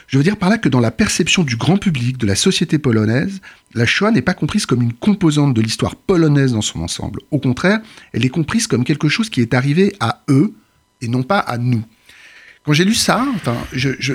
Je 0.06 0.18
veux 0.18 0.24
dire 0.24 0.36
par 0.36 0.50
là 0.50 0.58
que 0.58 0.68
dans 0.68 0.80
la 0.80 0.90
perception 0.90 1.42
du 1.42 1.56
grand 1.56 1.76
public, 1.76 2.18
de 2.18 2.26
la 2.26 2.34
société 2.34 2.78
polonaise, 2.78 3.40
la 3.74 3.86
Shoah 3.86 4.10
n'est 4.10 4.22
pas 4.22 4.34
comprise 4.34 4.66
comme 4.66 4.82
une 4.82 4.92
composante 4.92 5.54
de 5.54 5.60
l'histoire 5.60 5.96
polonaise 5.96 6.52
dans 6.52 6.62
son 6.62 6.80
ensemble. 6.80 7.20
Au 7.30 7.38
contraire, 7.38 7.80
elle 8.12 8.24
est 8.24 8.30
comprise 8.30 8.66
comme 8.66 8.84
quelque 8.84 9.08
chose 9.08 9.30
qui 9.30 9.40
est 9.40 9.54
arrivé 9.54 9.94
à 10.00 10.22
eux 10.28 10.54
et 11.00 11.08
non 11.08 11.22
pas 11.22 11.38
à 11.38 11.58
nous. 11.58 11.84
Quand 12.66 12.72
j'ai 12.72 12.84
lu 12.84 12.94
ça, 12.94 13.24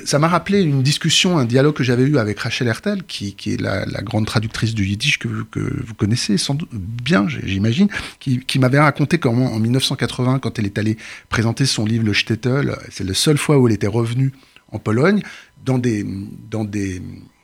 ça 0.03 0.19
m'a 0.19 0.27
rappelé 0.27 0.61
une 0.61 0.83
discussion, 0.83 1.37
un 1.37 1.45
dialogue 1.45 1.73
que 1.73 1.85
j'avais 1.85 2.03
eu 2.03 2.17
avec 2.17 2.37
Rachel 2.37 2.67
Hertel, 2.67 3.03
qui, 3.05 3.33
est 3.45 3.61
la, 3.61 3.85
grande 4.01 4.25
traductrice 4.25 4.75
du 4.75 4.85
yiddish 4.85 5.19
que, 5.19 5.29
vous 5.29 5.93
connaissez 5.93 6.37
sans 6.37 6.55
doute 6.55 6.69
bien, 6.73 7.27
j'imagine, 7.29 7.87
qui, 8.19 8.59
m'avait 8.59 8.79
raconté 8.79 9.19
comment 9.19 9.53
en 9.53 9.59
1980, 9.59 10.39
quand 10.39 10.59
elle 10.59 10.65
est 10.65 10.77
allée 10.77 10.97
présenter 11.29 11.65
son 11.65 11.85
livre 11.85 12.03
Le 12.03 12.11
Shtetl, 12.11 12.77
c'est 12.89 13.05
la 13.05 13.13
seule 13.13 13.37
fois 13.37 13.57
où 13.57 13.69
elle 13.69 13.73
était 13.73 13.87
revenue 13.87 14.33
en 14.71 14.79
Pologne, 14.79 15.21
dans 15.65 15.77
des, 15.77 16.05
dans 16.49 16.63
des, 16.63 17.01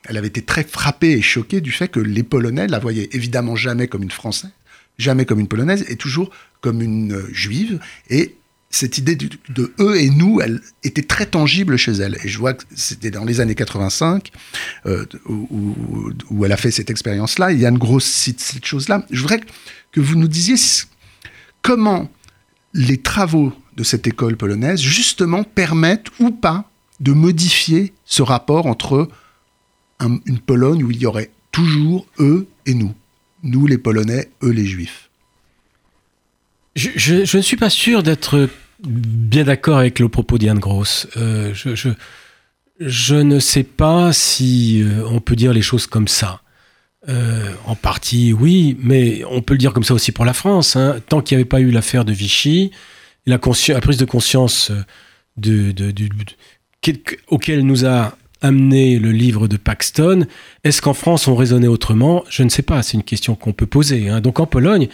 elle 0.07 0.17
avait 0.17 0.27
été 0.27 0.41
très 0.41 0.63
frappée 0.63 1.11
et 1.11 1.21
choquée 1.21 1.61
du 1.61 1.71
fait 1.71 1.87
que 1.87 1.99
les 1.99 2.23
Polonais 2.23 2.67
la 2.67 2.79
voyaient 2.79 3.09
évidemment 3.11 3.55
jamais 3.55 3.87
comme 3.87 4.03
une 4.03 4.11
Française, 4.11 4.51
jamais 4.97 5.25
comme 5.25 5.39
une 5.39 5.47
Polonaise, 5.47 5.85
et 5.89 5.95
toujours 5.95 6.31
comme 6.61 6.81
une 6.81 7.13
euh, 7.13 7.29
Juive. 7.31 7.79
Et 8.09 8.35
cette 8.69 8.97
idée 8.97 9.15
de, 9.15 9.73
eux 9.79 9.99
et 9.99 10.09
nous, 10.09 10.41
elle 10.41 10.61
était 10.83 11.01
très 11.01 11.25
tangible 11.25 11.77
chez 11.77 11.93
elle. 11.93 12.17
Et 12.23 12.27
je 12.27 12.37
vois 12.37 12.53
que 12.53 12.63
c'était 12.75 13.11
dans 13.11 13.23
les 13.23 13.39
années 13.39 13.55
85 13.55 14.31
euh, 14.85 15.05
où, 15.29 16.45
elle 16.45 16.51
a 16.51 16.57
fait 16.57 16.71
cette 16.71 16.89
expérience-là. 16.89 17.51
Yann 17.51 17.77
Gross 17.77 18.05
cite 18.05 18.39
cette 18.39 18.65
chose-là. 18.65 19.05
Je 19.09 19.21
voudrais 19.21 19.41
que 19.91 20.01
vous 20.01 20.15
nous 20.15 20.27
disiez 20.27 20.55
comment 21.61 22.11
les 22.73 22.97
travaux 22.97 23.53
de 23.75 23.83
cette 23.83 24.05
école 24.07 24.35
polonaise, 24.35 24.81
justement, 24.81 25.43
permettent 25.43 26.07
ou 26.19 26.31
pas 26.31 26.69
de 26.99 27.11
modifier 27.11 27.93
ce 28.05 28.21
rapport 28.21 28.65
entre 28.65 29.07
une 29.99 30.39
Pologne 30.39 30.83
où 30.83 30.91
il 30.91 30.97
y 30.97 31.05
aurait 31.05 31.31
toujours 31.51 32.05
eux 32.19 32.47
et 32.65 32.73
nous. 32.73 32.93
Nous 33.43 33.67
les 33.67 33.77
Polonais, 33.77 34.29
eux 34.43 34.51
les 34.51 34.65
Juifs. 34.65 35.09
Je, 36.75 37.37
ne 37.37 37.41
suis 37.41 37.57
pas 37.57 37.71
sûr 37.71 38.03
d'être 38.03 38.49
bien 38.83 39.45
d'accord 39.45 39.79
avec 39.79 39.99
le 39.99 40.09
propos 40.09 40.37
d'Yann 40.37 40.59
Gross. 40.59 41.07
Euh, 41.17 41.53
je, 42.79 43.15
ne 43.15 43.39
sais 43.39 43.63
pas 43.63 44.13
si 44.13 44.83
euh, 44.83 45.03
on 45.07 45.19
peut 45.19 45.35
dire 45.35 45.53
les 45.53 45.63
choses 45.63 45.87
comme 45.87 46.07
ça. 46.07 46.41
Euh, 47.09 47.53
en 47.65 47.75
partie, 47.75 48.33
oui, 48.33 48.77
mais 48.79 49.23
on 49.29 49.41
peut 49.41 49.53
le 49.53 49.59
dire 49.59 49.73
comme 49.73 49.83
ça 49.83 49.93
aussi 49.93 50.11
pour 50.11 50.25
la 50.25 50.33
France. 50.33 50.75
Hein. 50.75 50.99
Tant 51.09 51.21
qu'il 51.21 51.37
n'y 51.37 51.41
avait 51.41 51.49
pas 51.49 51.61
eu 51.61 51.71
l'affaire 51.71 52.05
de 52.05 52.13
Vichy, 52.13 52.71
la, 53.25 53.39
la, 53.67 53.81
prise 53.81 53.97
de 53.97 54.05
conscience 54.05 54.71
de, 55.37 55.71
de, 55.71 55.91
auquel 57.27 57.61
nous 57.61 57.85
a 57.85 58.17
amené 58.41 58.99
le 58.99 59.11
livre 59.11 59.47
de 59.47 59.57
Paxton. 59.57 60.27
Est-ce 60.63 60.81
qu'en 60.81 60.93
France 60.93 61.27
on 61.27 61.35
raisonnait 61.35 61.67
autrement? 61.67 62.23
Je 62.29 62.43
ne 62.43 62.49
sais 62.49 62.61
pas, 62.61 62.83
c'est 62.83 62.93
une 62.93 63.03
question 63.03 63.35
qu'on 63.35 63.53
peut 63.53 63.65
poser. 63.65 64.09
Hein. 64.09 64.21
Donc 64.21 64.39
en 64.39 64.45
Pologne, 64.45 64.87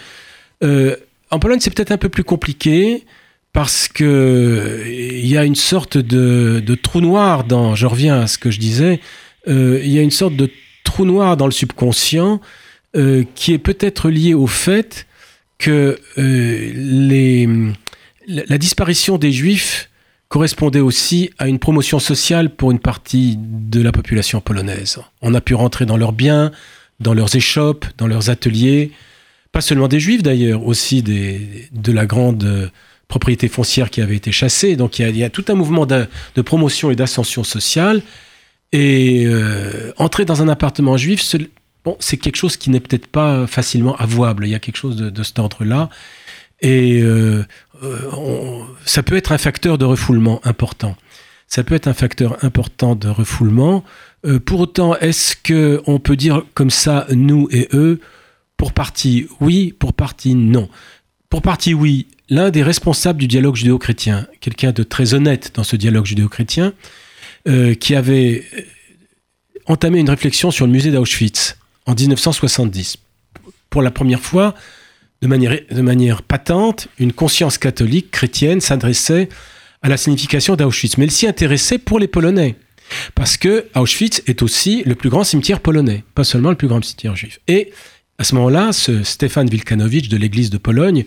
euh, 0.63 0.96
en 1.32 1.39
Pologne 1.39 1.60
c'est 1.62 1.74
peut-être 1.74 1.91
un 1.91 1.98
peu 1.98 2.10
plus 2.10 2.24
compliqué 2.24 3.06
parce 3.52 3.88
que 3.88 4.84
il 4.88 5.28
y 5.28 5.38
a 5.38 5.43
une 5.43 5.56
sorte 5.56 5.98
de, 5.98 6.76
trou 6.82 7.02
noir 7.02 7.43
dans. 7.43 7.76
Je 7.76 7.86
reviens 7.86 8.22
à 8.22 8.28
ce 8.28 8.38
que 8.38 8.50
je 8.50 8.60
disais. 8.60 9.00
Euh, 9.48 9.80
il 9.84 9.91
y 9.91 10.00
a 10.00 10.02
une 10.02 10.12
sorte 10.12 10.36
de 10.36 10.50
trou 10.84 11.06
noir 11.06 11.38
dans 11.38 11.46
le 11.46 11.52
subconscient 11.52 12.41
euh, 12.96 13.24
qui 13.36 13.54
est 13.54 13.60
peut-être 13.60 14.10
lié 14.10 14.34
au 14.34 14.48
fait 14.48 15.06
que 15.60 16.00
la 18.28 18.58
disparition 18.58 19.17
des 19.17 19.32
Juifs 19.32 19.89
correspondait 20.34 20.80
aussi 20.80 21.30
à 21.38 21.48
une 21.48 21.60
promotion 21.60 22.00
sociale 22.00 22.50
pour 22.50 22.72
une 22.72 22.80
partie 22.80 23.38
de 23.38 23.80
la 23.84 23.91
population 23.91 24.41
polonaise. 24.41 24.98
On 25.22 25.36
a 25.36 25.41
pu 25.41 25.54
rentrer 25.54 25.86
dans 25.86 25.96
leurs 25.96 26.12
biens, 26.12 26.52
dans 27.00 27.13
leurs 27.13 27.36
échoppes, 27.36 27.86
dans 28.00 28.08
leurs 28.08 28.32
ateliers, 28.32 28.93
pas 29.52 29.62
seulement 29.62 29.88
des 29.88 30.00
juifs 30.00 30.24
d'ailleurs, 30.24 30.65
aussi 30.65 31.04
de 31.04 31.91
la 31.91 32.08
grande 32.08 32.72
propriété 33.08 33.48
foncière 33.48 33.91
qui 33.91 34.02
avait 34.02 34.15
été 34.15 34.32
chassée. 34.32 34.76
Donc 34.76 34.98
il 34.98 35.15
y 35.15 35.24
a, 35.24 35.30
tout 35.30 35.46
un 35.50 35.54
mouvement 35.54 35.86
de, 35.86 36.08
promotion 36.43 36.89
et 36.89 36.96
d'ascension 36.96 37.43
sociale. 37.43 38.02
Et 38.72 39.26
euh, 39.28 39.93
entrer 39.98 40.26
dans 40.26 40.41
un 40.41 40.50
appartement 40.50 40.98
juif, 40.98 41.22
c'est 42.00 42.17
quelque 42.17 42.38
chose 42.38 42.58
qui 42.58 42.72
n'est 42.72 42.80
peut-être 42.80 43.06
pas 43.06 43.46
facilement 43.46 43.96
avouable. 43.98 44.48
Il 44.48 44.50
y 44.50 44.56
a 44.56 44.60
quelque 44.60 44.78
chose 44.78 44.96
de, 44.96 45.12
de 45.12 45.22
cet 45.22 45.38
ordre-là. 45.38 45.91
Et 46.63 47.02
euh, 47.02 47.45
euh, 47.84 48.63
ça 48.86 49.04
peut 49.04 49.17
être 49.17 49.34
un 49.34 49.38
facteur 49.38 49.78
de 49.78 49.86
refoulement 49.86 50.39
important. 50.45 50.95
Ça 51.47 51.63
peut 51.63 51.76
être 51.76 51.88
un 51.88 51.93
facteur 51.93 52.43
important 52.43 52.95
de 52.95 53.10
refoulement. 53.10 53.84
Euh, 54.26 54.39
pour 54.39 54.62
autant, 54.62 54.95
est-ce 54.97 55.36
que 55.36 55.84
on 55.86 55.99
peut 55.99 56.15
dire 56.15 56.43
comme 56.56 56.71
ça 56.71 57.06
nous 57.12 57.49
et 57.52 57.67
eux 57.73 57.99
Pour 58.56 58.71
partie 58.71 59.28
oui, 59.41 59.76
pour 59.78 59.93
partie 59.93 60.36
non? 60.36 60.69
Pour 61.30 61.41
partie 61.41 61.73
oui, 61.73 62.08
l'un 62.30 62.49
des 62.49 62.63
responsables 62.63 63.19
du 63.19 63.28
dialogue 63.28 63.58
judéo-chrétien, 63.58 64.26
quelqu'un 64.39 64.71
de 64.71 64.84
très 64.84 65.13
honnête 65.13 65.52
dans 65.56 65.63
ce 65.63 65.76
dialogue 65.76 66.06
judéo-chrétien, 66.06 66.73
qui 67.82 67.93
avait 67.93 68.45
entamé 69.65 69.99
une 69.99 70.10
réflexion 70.10 70.49
sur 70.49 70.65
le 70.65 70.71
musée 70.71 70.91
d'Auschwitz 70.91 71.58
en 71.86 71.93
1970. 71.93 72.97
Pour 73.69 73.82
la 73.82 73.91
première 73.91 74.21
fois, 74.21 74.56
de 75.28 75.82
manière, 75.82 76.22
patente, 76.22 76.88
une 77.00 77.14
conscience 77.14 77.58
catholique 77.58 78.12
chrétienne 78.12 78.62
s'adressait 78.62 79.30
à 79.82 79.90
la 79.90 79.98
signification 79.98 80.56
d'Auschwitz, 80.56 80.98
mais 80.98 81.06
elle 81.06 81.12
s'y 81.12 81.28
intéressait 81.28 81.78
pour 81.78 82.00
les 82.00 82.08
Polonais. 82.08 82.56
Parce 83.16 83.38
que 83.38 83.66
Auschwitz 83.76 84.22
est 84.28 84.42
aussi 84.42 84.84
le 84.86 84.96
plus 84.96 85.10
grand 85.10 85.24
cimetière 85.24 85.62
polonais, 85.62 86.04
pas 86.14 86.24
seulement 86.24 86.50
le 86.50 86.56
plus 86.56 86.68
grand 86.68 86.84
cimetière 86.84 87.16
juif. 87.16 87.40
Et 87.48 87.72
à 88.18 88.24
ce 88.24 88.36
moment-là, 88.36 88.74
ce 88.74 89.04
Stefan 89.04 89.48
Wilkanowicz 89.50 90.10
de 90.10 90.18
l'Église 90.18 90.50
de 90.50 90.58
Pologne 90.58 91.06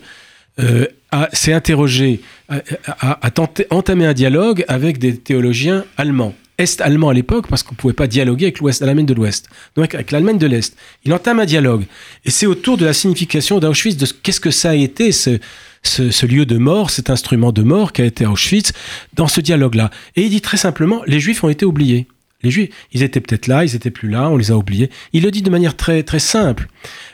euh, 0.59 0.87
s'est 1.33 1.53
interrogé, 1.53 2.21
a, 2.49 2.61
a, 2.99 3.31
entamé 3.69 4.05
un 4.05 4.13
dialogue 4.13 4.65
avec 4.67 4.97
des 4.97 5.15
théologiens 5.15 5.85
allemands 5.97 6.33
est-allemand 6.57 7.09
à 7.09 7.13
l'époque, 7.13 7.47
parce 7.47 7.63
qu'on 7.63 7.75
ne 7.75 7.77
pouvait 7.77 7.93
pas 7.93 8.07
dialoguer 8.07 8.45
avec 8.45 8.59
l'Ouest, 8.59 8.81
l'Allemagne 8.81 9.05
de 9.05 9.13
l'Ouest, 9.13 9.49
donc 9.75 9.93
avec 9.93 10.11
l'Allemagne 10.11 10.37
de 10.37 10.47
l'Est. 10.47 10.75
Il 11.05 11.13
entame 11.13 11.39
un 11.39 11.45
dialogue. 11.45 11.85
Et 12.25 12.31
c'est 12.31 12.45
autour 12.45 12.77
de 12.77 12.85
la 12.85 12.93
signification 12.93 13.59
d'Auschwitz, 13.59 13.97
de 13.97 14.07
qu'est-ce 14.23 14.39
que 14.39 14.51
ça 14.51 14.71
a 14.71 14.75
été, 14.75 15.11
ce, 15.11 15.39
ce, 15.83 16.25
lieu 16.25 16.45
de 16.45 16.57
mort, 16.57 16.89
cet 16.89 17.09
instrument 17.09 17.51
de 17.51 17.61
mort 17.61 17.93
qui 17.93 18.01
a 18.01 18.05
été 18.05 18.25
Auschwitz, 18.25 18.73
dans 19.13 19.27
ce 19.27 19.41
dialogue-là. 19.41 19.91
Et 20.15 20.23
il 20.23 20.29
dit 20.29 20.41
très 20.41 20.57
simplement, 20.57 21.01
les 21.05 21.19
Juifs 21.19 21.43
ont 21.43 21.49
été 21.49 21.65
oubliés. 21.65 22.07
Les 22.43 22.51
Juifs, 22.51 22.69
ils 22.91 23.03
étaient 23.03 23.21
peut-être 23.21 23.47
là, 23.47 23.63
ils 23.63 23.75
étaient 23.75 23.91
plus 23.91 24.09
là, 24.09 24.29
on 24.29 24.37
les 24.37 24.51
a 24.51 24.57
oubliés. 24.57 24.89
Il 25.13 25.23
le 25.23 25.31
dit 25.31 25.41
de 25.41 25.49
manière 25.49 25.75
très, 25.75 26.03
très 26.03 26.19
simple. 26.19 26.67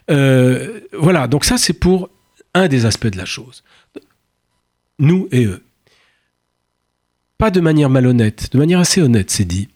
Euh, 0.09 0.79
voilà, 0.93 1.27
donc 1.27 1.45
ça 1.45 1.57
c'est 1.57 1.73
pour 1.73 2.09
un 2.53 2.67
des 2.67 2.85
aspects 2.85 3.07
de 3.07 3.17
la 3.17 3.25
chose. 3.25 3.63
Nous 4.99 5.27
et 5.31 5.45
eux 5.45 5.61
pas 7.43 7.51
de 7.51 7.59
manière 7.59 7.89
malhonnête, 7.89 8.53
de 8.53 8.57
manière 8.57 8.79
assez 8.79 9.01
honnête, 9.01 9.29
c'est 9.29 9.43
dit. 9.43 9.67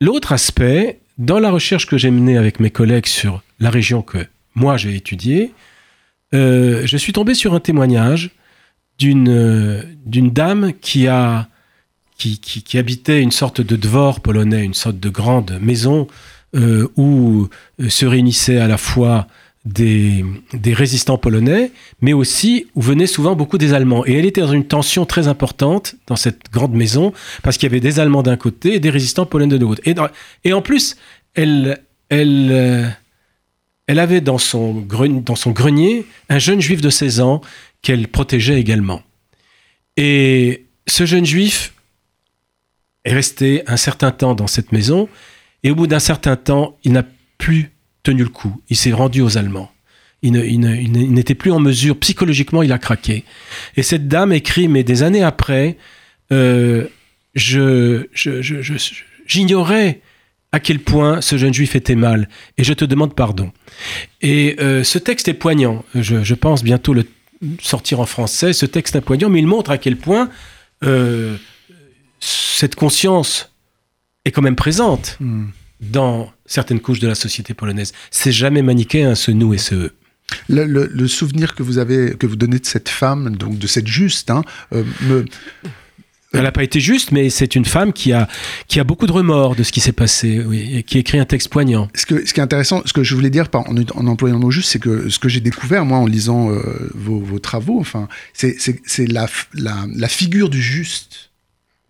L'autre 0.00 0.30
aspect, 0.30 1.00
dans 1.18 1.40
la 1.40 1.50
recherche 1.50 1.84
que 1.84 1.98
j'ai 1.98 2.12
menée 2.12 2.38
avec 2.38 2.60
mes 2.60 2.70
collègues 2.70 3.06
sur 3.06 3.42
la 3.58 3.70
région 3.70 4.02
que 4.02 4.18
moi 4.54 4.76
j'ai 4.76 4.94
étudiée, 4.94 5.52
euh, 6.32 6.86
je 6.86 6.96
suis 6.96 7.12
tombé 7.12 7.34
sur 7.34 7.54
un 7.54 7.58
témoignage 7.58 8.30
d'une 9.00 9.28
euh, 9.28 9.82
dame 10.06 10.74
qui 10.80 11.08
a 11.08 11.48
qui, 12.18 12.38
qui, 12.38 12.78
habitait 12.78 13.20
une 13.20 13.32
sorte 13.32 13.60
de 13.60 13.74
dvor 13.74 14.20
polonais, 14.20 14.64
une 14.64 14.72
sorte 14.72 15.00
de 15.00 15.08
grande 15.08 15.58
maison 15.60 16.06
euh, 16.54 16.86
où 16.96 17.48
se 17.88 18.06
réunissaient 18.06 18.58
à 18.58 18.68
la 18.68 18.78
fois 18.78 19.26
des, 19.66 20.24
résistants 20.72 21.18
polonais, 21.18 21.72
mais 22.00 22.12
aussi 22.12 22.66
où 22.74 22.80
venaient 22.80 23.06
souvent 23.06 23.34
beaucoup 23.34 23.58
des 23.58 23.74
Allemands. 23.74 24.06
Et 24.06 24.14
elle 24.14 24.24
était 24.24 24.40
dans 24.40 24.52
une 24.52 24.66
tension 24.66 25.04
très 25.04 25.28
importante 25.28 25.96
dans 26.06 26.16
cette 26.16 26.50
grande 26.52 26.72
maison, 26.72 27.12
parce 27.42 27.58
qu'il 27.58 27.68
y 27.68 27.72
avait 27.72 27.80
des 27.80 27.98
Allemands 27.98 28.22
d'un 28.22 28.36
côté 28.36 28.74
et 28.74 28.80
des 28.80 28.90
résistants 28.90 29.26
polonais 29.26 29.58
de 29.58 29.64
l'autre. 29.64 29.82
Et, 30.44 30.52
en 30.52 30.62
plus, 30.62 30.96
elle, 31.34 31.80
euh, 32.12 32.88
avait 33.88 34.20
dans 34.20 34.38
son, 34.38 34.74
dans 34.74 35.36
son 35.36 35.50
grenier 35.50 36.06
un 36.28 36.38
jeune 36.38 36.60
juif 36.60 36.80
de 36.80 36.90
16 36.90 37.20
ans 37.20 37.40
qu'elle 37.82 38.08
protégeait 38.08 38.60
également. 38.60 39.02
Et 39.96 40.66
ce 40.86 41.06
jeune 41.06 41.26
juif 41.26 41.72
est 43.04 43.14
resté 43.14 43.62
un 43.66 43.76
certain 43.76 44.12
temps 44.12 44.34
dans 44.34 44.46
cette 44.46 44.70
maison, 44.72 45.08
et 45.64 45.70
au 45.72 45.74
bout 45.74 45.88
d'un 45.88 45.98
certain 45.98 46.36
temps, 46.36 46.76
il 46.84 46.92
n'a 46.92 47.04
plus 47.38 47.72
tenu 48.06 48.22
le 48.22 48.28
coup. 48.28 48.60
Il 48.70 48.76
s'est 48.76 48.92
rendu 48.92 49.20
aux 49.20 49.36
Allemands. 49.36 49.70
Il, 50.22 50.32
n'était 50.32 51.34
plus 51.34 51.50
en 51.52 51.60
mesure, 51.60 51.98
psychologiquement, 51.98 52.62
il 52.62 52.72
a 52.72 52.78
craqué. 52.78 53.24
Et 53.76 53.82
cette 53.82 54.08
dame 54.08 54.32
écrit, 54.32 54.68
mais 54.68 54.82
des 54.82 55.02
années 55.02 55.22
après, 55.22 55.76
euh, 56.32 56.86
je, 57.34 58.06
j'ignorais 59.26 60.00
à 60.52 60.60
quel 60.60 60.78
point 60.78 61.20
ce 61.20 61.36
jeune 61.36 61.52
juif 61.52 61.76
était 61.76 61.96
mal, 61.96 62.28
et 62.56 62.64
je 62.64 62.72
te 62.72 62.84
demande 62.84 63.14
pardon. 63.14 63.52
Et 64.22 64.56
euh, 64.58 64.84
ce 64.84 64.98
texte 64.98 65.28
est 65.28 65.34
poignant. 65.34 65.84
Je, 65.94 66.34
pense 66.34 66.64
bientôt 66.64 66.94
le 66.94 67.04
sortir 67.60 68.00
en 68.00 68.06
français. 68.06 68.52
Ce 68.52 68.66
texte 68.66 68.96
est 68.96 69.00
poignant, 69.00 69.28
mais 69.28 69.40
il 69.40 69.46
montre 69.46 69.70
à 69.70 69.78
quel 69.78 69.96
point 69.96 70.30
euh, 70.84 71.36
cette 72.20 72.74
conscience 72.74 73.52
est 74.24 74.30
quand 74.30 74.42
même 74.42 74.56
présente. 74.56 75.16
Hmm 75.20 75.46
dans 75.80 76.32
certaines 76.46 76.80
couches 76.80 77.00
de 77.00 77.08
la 77.08 77.14
société 77.14 77.54
polonaise. 77.54 77.92
C'est 78.10 78.32
jamais 78.32 78.62
manichéen 78.62 79.14
ce 79.14 79.30
nous 79.30 79.54
et 79.54 79.58
ce 79.58 79.74
eux. 79.74 79.92
Le, 80.48 81.06
souvenir 81.06 81.54
que 81.54 81.62
vous 81.62 81.78
avez, 81.78 82.16
que 82.16 82.26
vous 82.26 82.36
donnez 82.36 82.58
de 82.58 82.66
cette 82.66 82.88
femme, 82.88 83.36
donc 83.36 83.58
de 83.58 83.66
cette 83.66 83.86
juste, 83.86 84.30
hein, 84.30 84.42
euh, 84.72 84.82
me... 85.02 85.24
Elle 86.32 86.42
n'a 86.42 86.52
pas 86.52 86.64
été 86.64 86.80
juste, 86.80 87.12
mais 87.12 87.30
c'est 87.30 87.54
une 87.54 87.64
femme 87.64 87.92
qui 87.92 88.12
a, 88.12 88.28
qui 88.68 88.78
a 88.80 88.84
beaucoup 88.84 89.06
de 89.06 89.12
remords 89.12 89.54
de 89.54 89.62
ce 89.62 89.72
qui 89.72 89.80
s'est 89.80 89.92
passé, 89.92 90.42
oui, 90.44 90.76
et 90.76 90.82
qui 90.82 90.98
écrit 90.98 91.18
un 91.18 91.24
texte 91.24 91.48
poignant. 91.48 91.88
Ce, 91.94 92.04
que, 92.04 92.26
ce 92.26 92.34
qui 92.34 92.40
est 92.40 92.42
intéressant, 92.42 92.82
ce 92.84 92.92
que 92.92 93.04
je 93.04 93.14
voulais 93.14 93.30
dire 93.30 93.46
en, 93.54 93.64
en 93.94 94.06
employant 94.06 94.38
nos 94.38 94.50
juste, 94.50 94.70
c'est 94.70 94.80
que 94.80 95.08
ce 95.08 95.18
que 95.18 95.28
j'ai 95.28 95.40
découvert, 95.40 95.86
moi, 95.86 95.98
en 95.98 96.06
lisant 96.06 96.50
euh, 96.50 96.90
vos, 96.94 97.20
vos, 97.20 97.38
travaux, 97.38 97.78
enfin, 97.80 98.08
c'est 98.34 98.58
la, 99.08 99.28
la, 99.54 99.86
la, 99.94 100.08
figure 100.08 100.50
du 100.50 100.60
juste 100.60 101.30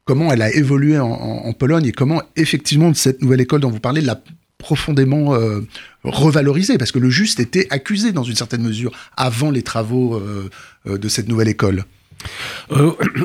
comment 0.06 0.32
elle 0.32 0.42
a 0.42 0.54
évolué 0.54 0.98
en, 0.98 1.52
Pologne 1.52 1.86
et 1.86 1.92
comment 1.92 2.22
effectivement 2.36 2.94
cette 2.94 3.20
nouvelle 3.20 3.40
école 3.40 3.60
dont 3.60 3.70
vous 3.70 3.80
parlez 3.80 4.00
l'a 4.00 4.22
profondément 4.66 5.32
euh, 5.36 5.60
revalorisée, 6.02 6.76
parce 6.76 6.90
que 6.90 6.98
le 6.98 7.08
juste 7.08 7.38
était 7.38 7.68
accusé 7.70 8.10
dans 8.10 8.24
une 8.24 8.34
certaine 8.34 8.62
mesure 8.62 8.90
avant 9.16 9.52
les 9.52 9.62
travaux 9.62 10.16
euh, 10.16 10.50
euh, 10.88 10.98
de 10.98 11.08
cette 11.08 11.28
nouvelle 11.28 11.46
école. 11.46 11.84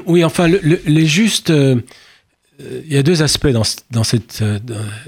oui, 0.05 0.23
enfin, 0.23 0.47
les 0.47 1.07
justes, 1.07 1.49
il 1.49 2.93
y 2.93 2.97
a 2.97 3.01
deux 3.01 3.23
aspects 3.23 3.47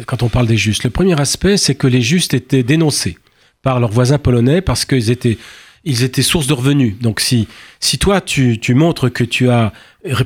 quand 0.08 0.24
on 0.24 0.30
parle 0.30 0.48
des 0.48 0.58
justes. 0.58 0.84
Le 0.86 0.89
premier 0.89 1.19
aspect, 1.22 1.58
c'est 1.58 1.76
que 1.76 1.86
les 1.86 2.02
justes 2.02 2.34
étaient 2.34 2.63
dénoncés 2.63 3.19
par 3.62 3.80
leurs 3.80 3.91
voisins 3.91 4.17
polonais 4.17 4.62
parce 4.62 4.86
qu'ils 4.86 5.12
étaient 5.12 5.38
ils 5.86 6.04
étaient 6.04 6.22
source 6.22 6.48
de 6.48 6.54
revenus. 6.54 6.96
Donc 7.02 7.19
si, 7.19 7.48
si 7.80 7.98
toi, 7.98 8.22
tu, 8.22 8.60
tu 8.60 8.74
montres 8.74 9.12
que 9.12 9.24
tu 9.24 9.50
as 9.50 9.74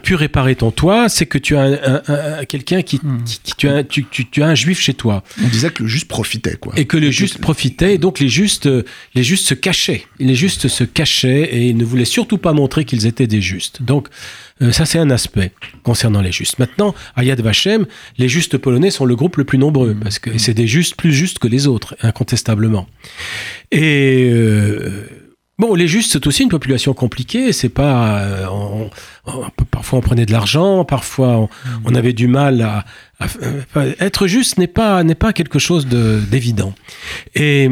pu 0.03 0.15
réparer 0.15 0.55
ton 0.55 0.71
toit, 0.71 1.09
c'est 1.09 1.25
que 1.25 1.37
tu 1.37 1.55
as 1.55 2.01
un, 2.07 2.45
quelqu'un 2.45 2.81
qui, 2.81 2.99
hmm. 3.01 3.23
qui, 3.23 3.55
tu, 3.55 3.67
as, 3.67 3.83
tu, 3.83 4.05
tu, 4.05 4.43
as 4.43 4.47
un 4.47 4.55
juif 4.55 4.79
chez 4.79 4.93
toi. 4.93 5.23
On 5.43 5.47
disait 5.47 5.69
que 5.69 5.83
le 5.83 5.89
juste 5.89 6.07
profitait, 6.07 6.55
quoi. 6.55 6.73
Et 6.77 6.85
que 6.85 6.97
le 6.97 7.09
juste 7.11 7.39
profitait, 7.39 7.95
et 7.95 7.97
donc 7.97 8.19
les 8.19 8.29
justes, 8.29 8.69
les 9.15 9.23
justes 9.23 9.47
se 9.47 9.53
cachaient. 9.53 10.05
Les 10.19 10.35
justes 10.35 10.67
se 10.67 10.83
cachaient 10.83 11.49
et 11.51 11.67
ils 11.67 11.77
ne 11.77 11.85
voulaient 11.85 12.05
surtout 12.05 12.37
pas 12.37 12.53
montrer 12.53 12.85
qu'ils 12.85 13.07
étaient 13.07 13.27
des 13.27 13.41
justes. 13.41 13.81
Donc, 13.81 14.07
euh, 14.61 14.71
ça, 14.71 14.85
c'est 14.85 14.99
un 14.99 15.09
aspect 15.09 15.51
concernant 15.83 16.21
les 16.21 16.31
justes. 16.31 16.59
Maintenant, 16.59 16.95
à 17.15 17.23
Yad 17.23 17.39
Vashem, 17.41 17.85
les 18.17 18.29
justes 18.29 18.57
polonais 18.57 18.89
sont 18.89 19.05
le 19.05 19.15
groupe 19.15 19.37
le 19.37 19.43
plus 19.43 19.57
nombreux, 19.57 19.95
parce 20.01 20.19
que 20.19 20.37
c'est 20.37 20.53
des 20.53 20.67
justes 20.67 20.95
plus 20.95 21.13
justes 21.13 21.39
que 21.39 21.47
les 21.47 21.67
autres, 21.67 21.95
incontestablement. 22.01 22.87
Et 23.71 24.29
euh, 24.31 25.07
Bon, 25.59 25.73
les 25.73 25.87
justes, 25.87 26.11
c'est 26.11 26.27
aussi 26.27 26.43
une 26.43 26.49
population 26.49 26.93
compliquée. 26.93 27.51
C'est 27.51 27.69
pas, 27.69 28.19
euh, 28.19 28.45
on, 28.51 28.91
parfois 29.71 29.99
on 29.99 30.01
prenait 30.03 30.27
de 30.27 30.31
l'argent, 30.31 30.85
parfois 30.85 31.49
on, 31.83 31.95
avait 31.95 32.13
du 32.13 32.27
mal 32.27 32.61
à, 32.61 32.85
être 33.99 34.27
juste 34.27 34.59
n'est 34.59 34.67
pas 34.67 35.03
n'est 35.03 35.15
pas 35.15 35.33
quelque 35.33 35.57
chose 35.57 35.87
d'évident. 35.87 36.75
Et 37.33 37.71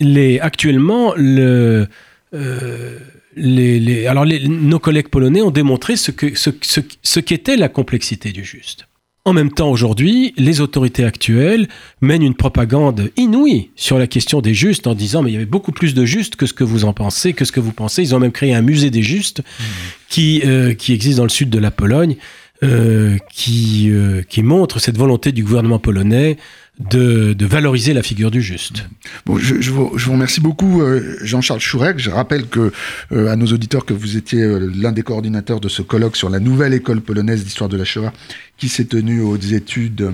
les 0.00 0.38
actuellement 0.38 1.14
le 1.16 1.88
euh, 2.34 2.98
les, 3.36 3.80
les, 3.80 4.06
alors 4.06 4.26
nos 4.26 4.78
collègues 4.78 5.08
polonais 5.08 5.40
ont 5.40 5.50
démontré 5.50 5.96
ce 5.96 6.10
que 6.10 6.34
ce, 6.34 6.50
ce 6.60 7.20
qu'était 7.20 7.56
la 7.56 7.70
complexité 7.70 8.32
du 8.32 8.44
juste. 8.44 8.86
En 9.26 9.32
même 9.32 9.50
temps, 9.50 9.70
aujourd'hui, 9.70 10.34
les 10.36 10.60
autorités 10.60 11.02
actuelles 11.02 11.68
mènent 12.02 12.22
une 12.22 12.34
propagande 12.34 13.10
inouïe 13.16 13.70
sur 13.74 13.98
la 13.98 14.06
question 14.06 14.42
des 14.42 14.52
justes 14.52 14.86
en 14.86 14.94
disant 14.94 15.22
mais 15.22 15.30
il 15.30 15.32
y 15.32 15.36
avait 15.36 15.46
beaucoup 15.46 15.72
plus 15.72 15.94
de 15.94 16.04
justes 16.04 16.36
que 16.36 16.44
ce 16.44 16.52
que 16.52 16.62
vous 16.62 16.84
en 16.84 16.92
pensez, 16.92 17.32
que 17.32 17.46
ce 17.46 17.52
que 17.52 17.60
vous 17.60 17.72
pensez. 17.72 18.02
Ils 18.02 18.14
ont 18.14 18.18
même 18.18 18.32
créé 18.32 18.54
un 18.54 18.60
musée 18.60 18.90
des 18.90 19.02
justes 19.02 19.40
mmh. 19.40 19.62
qui, 20.10 20.42
euh, 20.44 20.74
qui 20.74 20.92
existe 20.92 21.16
dans 21.16 21.22
le 21.22 21.30
sud 21.30 21.48
de 21.48 21.58
la 21.58 21.70
Pologne, 21.70 22.16
euh, 22.62 23.16
qui, 23.32 23.88
euh, 23.90 24.22
qui 24.28 24.42
montre 24.42 24.78
cette 24.78 24.98
volonté 24.98 25.32
du 25.32 25.42
gouvernement 25.42 25.78
polonais 25.78 26.36
de, 26.78 27.46
valoriser 27.46 27.94
la 27.94 28.02
figure 28.02 28.30
du 28.30 28.42
juste. 28.42 28.84
Bon, 29.26 29.38
je, 29.38 29.70
vous, 29.70 29.90
remercie 30.10 30.40
beaucoup, 30.40 30.82
euh, 30.82 31.16
Jean-Charles 31.22 31.60
Chourec. 31.60 31.98
Je 31.98 32.10
rappelle 32.10 32.46
que 32.46 32.72
euh, 33.12 33.30
à 33.30 33.36
nos 33.36 33.46
auditeurs 33.46 33.84
que 33.84 33.94
vous 33.94 34.16
étiez 34.16 34.42
euh, 34.42 34.70
l'un 34.74 34.92
des 34.92 35.02
coordinateurs 35.02 35.60
de 35.60 35.68
ce 35.68 35.82
colloque 35.82 36.16
sur 36.16 36.30
la 36.30 36.40
nouvelle 36.40 36.74
école 36.74 37.00
polonaise 37.00 37.44
d'histoire 37.44 37.68
de 37.70 37.76
la 37.76 37.84
Shoah 37.84 38.12
qui 38.56 38.68
s'est 38.68 38.84
tenue 38.84 39.20
aux 39.20 39.36
études 39.36 40.12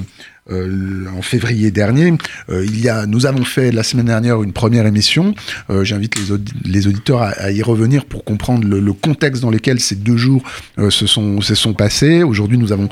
en 0.51 1.23
février 1.23 1.71
dernier. 1.71 2.15
Il 2.49 2.81
y 2.81 2.89
a, 2.89 3.07
nous 3.07 3.27
avons 3.27 3.45
fait 3.45 3.71
la 3.71 3.85
semaine 3.85 4.07
dernière 4.07 4.43
une 4.43 4.53
première 4.53 4.85
émission. 4.85 5.35
J'invite 5.83 6.17
les, 6.65 6.87
auditeurs 6.89 7.21
à, 7.21 7.53
y 7.53 7.63
revenir 7.63 8.05
pour 8.07 8.25
comprendre 8.25 8.67
le, 8.67 8.93
contexte 8.93 9.43
dans 9.43 9.51
lequel 9.51 9.79
ces 9.79 9.95
deux 9.95 10.17
jours 10.17 10.43
se 10.89 11.07
sont 11.07 11.41
se 11.41 11.55
sont 11.55 11.75
passés. 11.75 12.25
Aujourd'hui, 12.25 12.59
nous 12.59 12.73
avons 12.73 12.89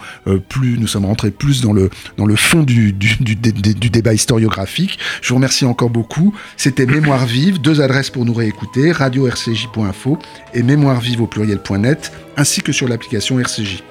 plus, 0.48 0.78
nous 0.78 0.86
sommes 0.86 1.06
rentrés 1.06 1.32
plus 1.32 1.62
dans 1.62 1.72
le 1.72 1.90
dans 2.16 2.26
le 2.26 2.36
fond 2.36 2.62
du, 2.62 2.92
du, 2.92 3.16
du, 3.16 3.34
du 3.60 3.90
débat 3.90 4.14
historiographique. 4.14 4.98
Je 5.22 5.28
vous 5.28 5.36
remercie 5.36 5.64
encore 5.64 5.90
beaucoup. 5.90 6.34
C'était 6.56 6.86
Mémoire 6.86 7.26
vive, 7.26 7.60
deux 7.60 7.80
adresses 7.80 8.10
pour 8.10 8.24
nous 8.24 8.34
réécouter 8.34 8.92
radio-rcj.info 8.92 10.18
et 10.54 10.62
mémoire 10.62 11.00
vive 11.00 11.22
au 11.22 11.26
pluriel.net, 11.26 12.12
ainsi 12.36 12.62
que 12.62 12.72
sur 12.72 12.88
l'application 12.88 13.38
RCJ. 13.38 13.82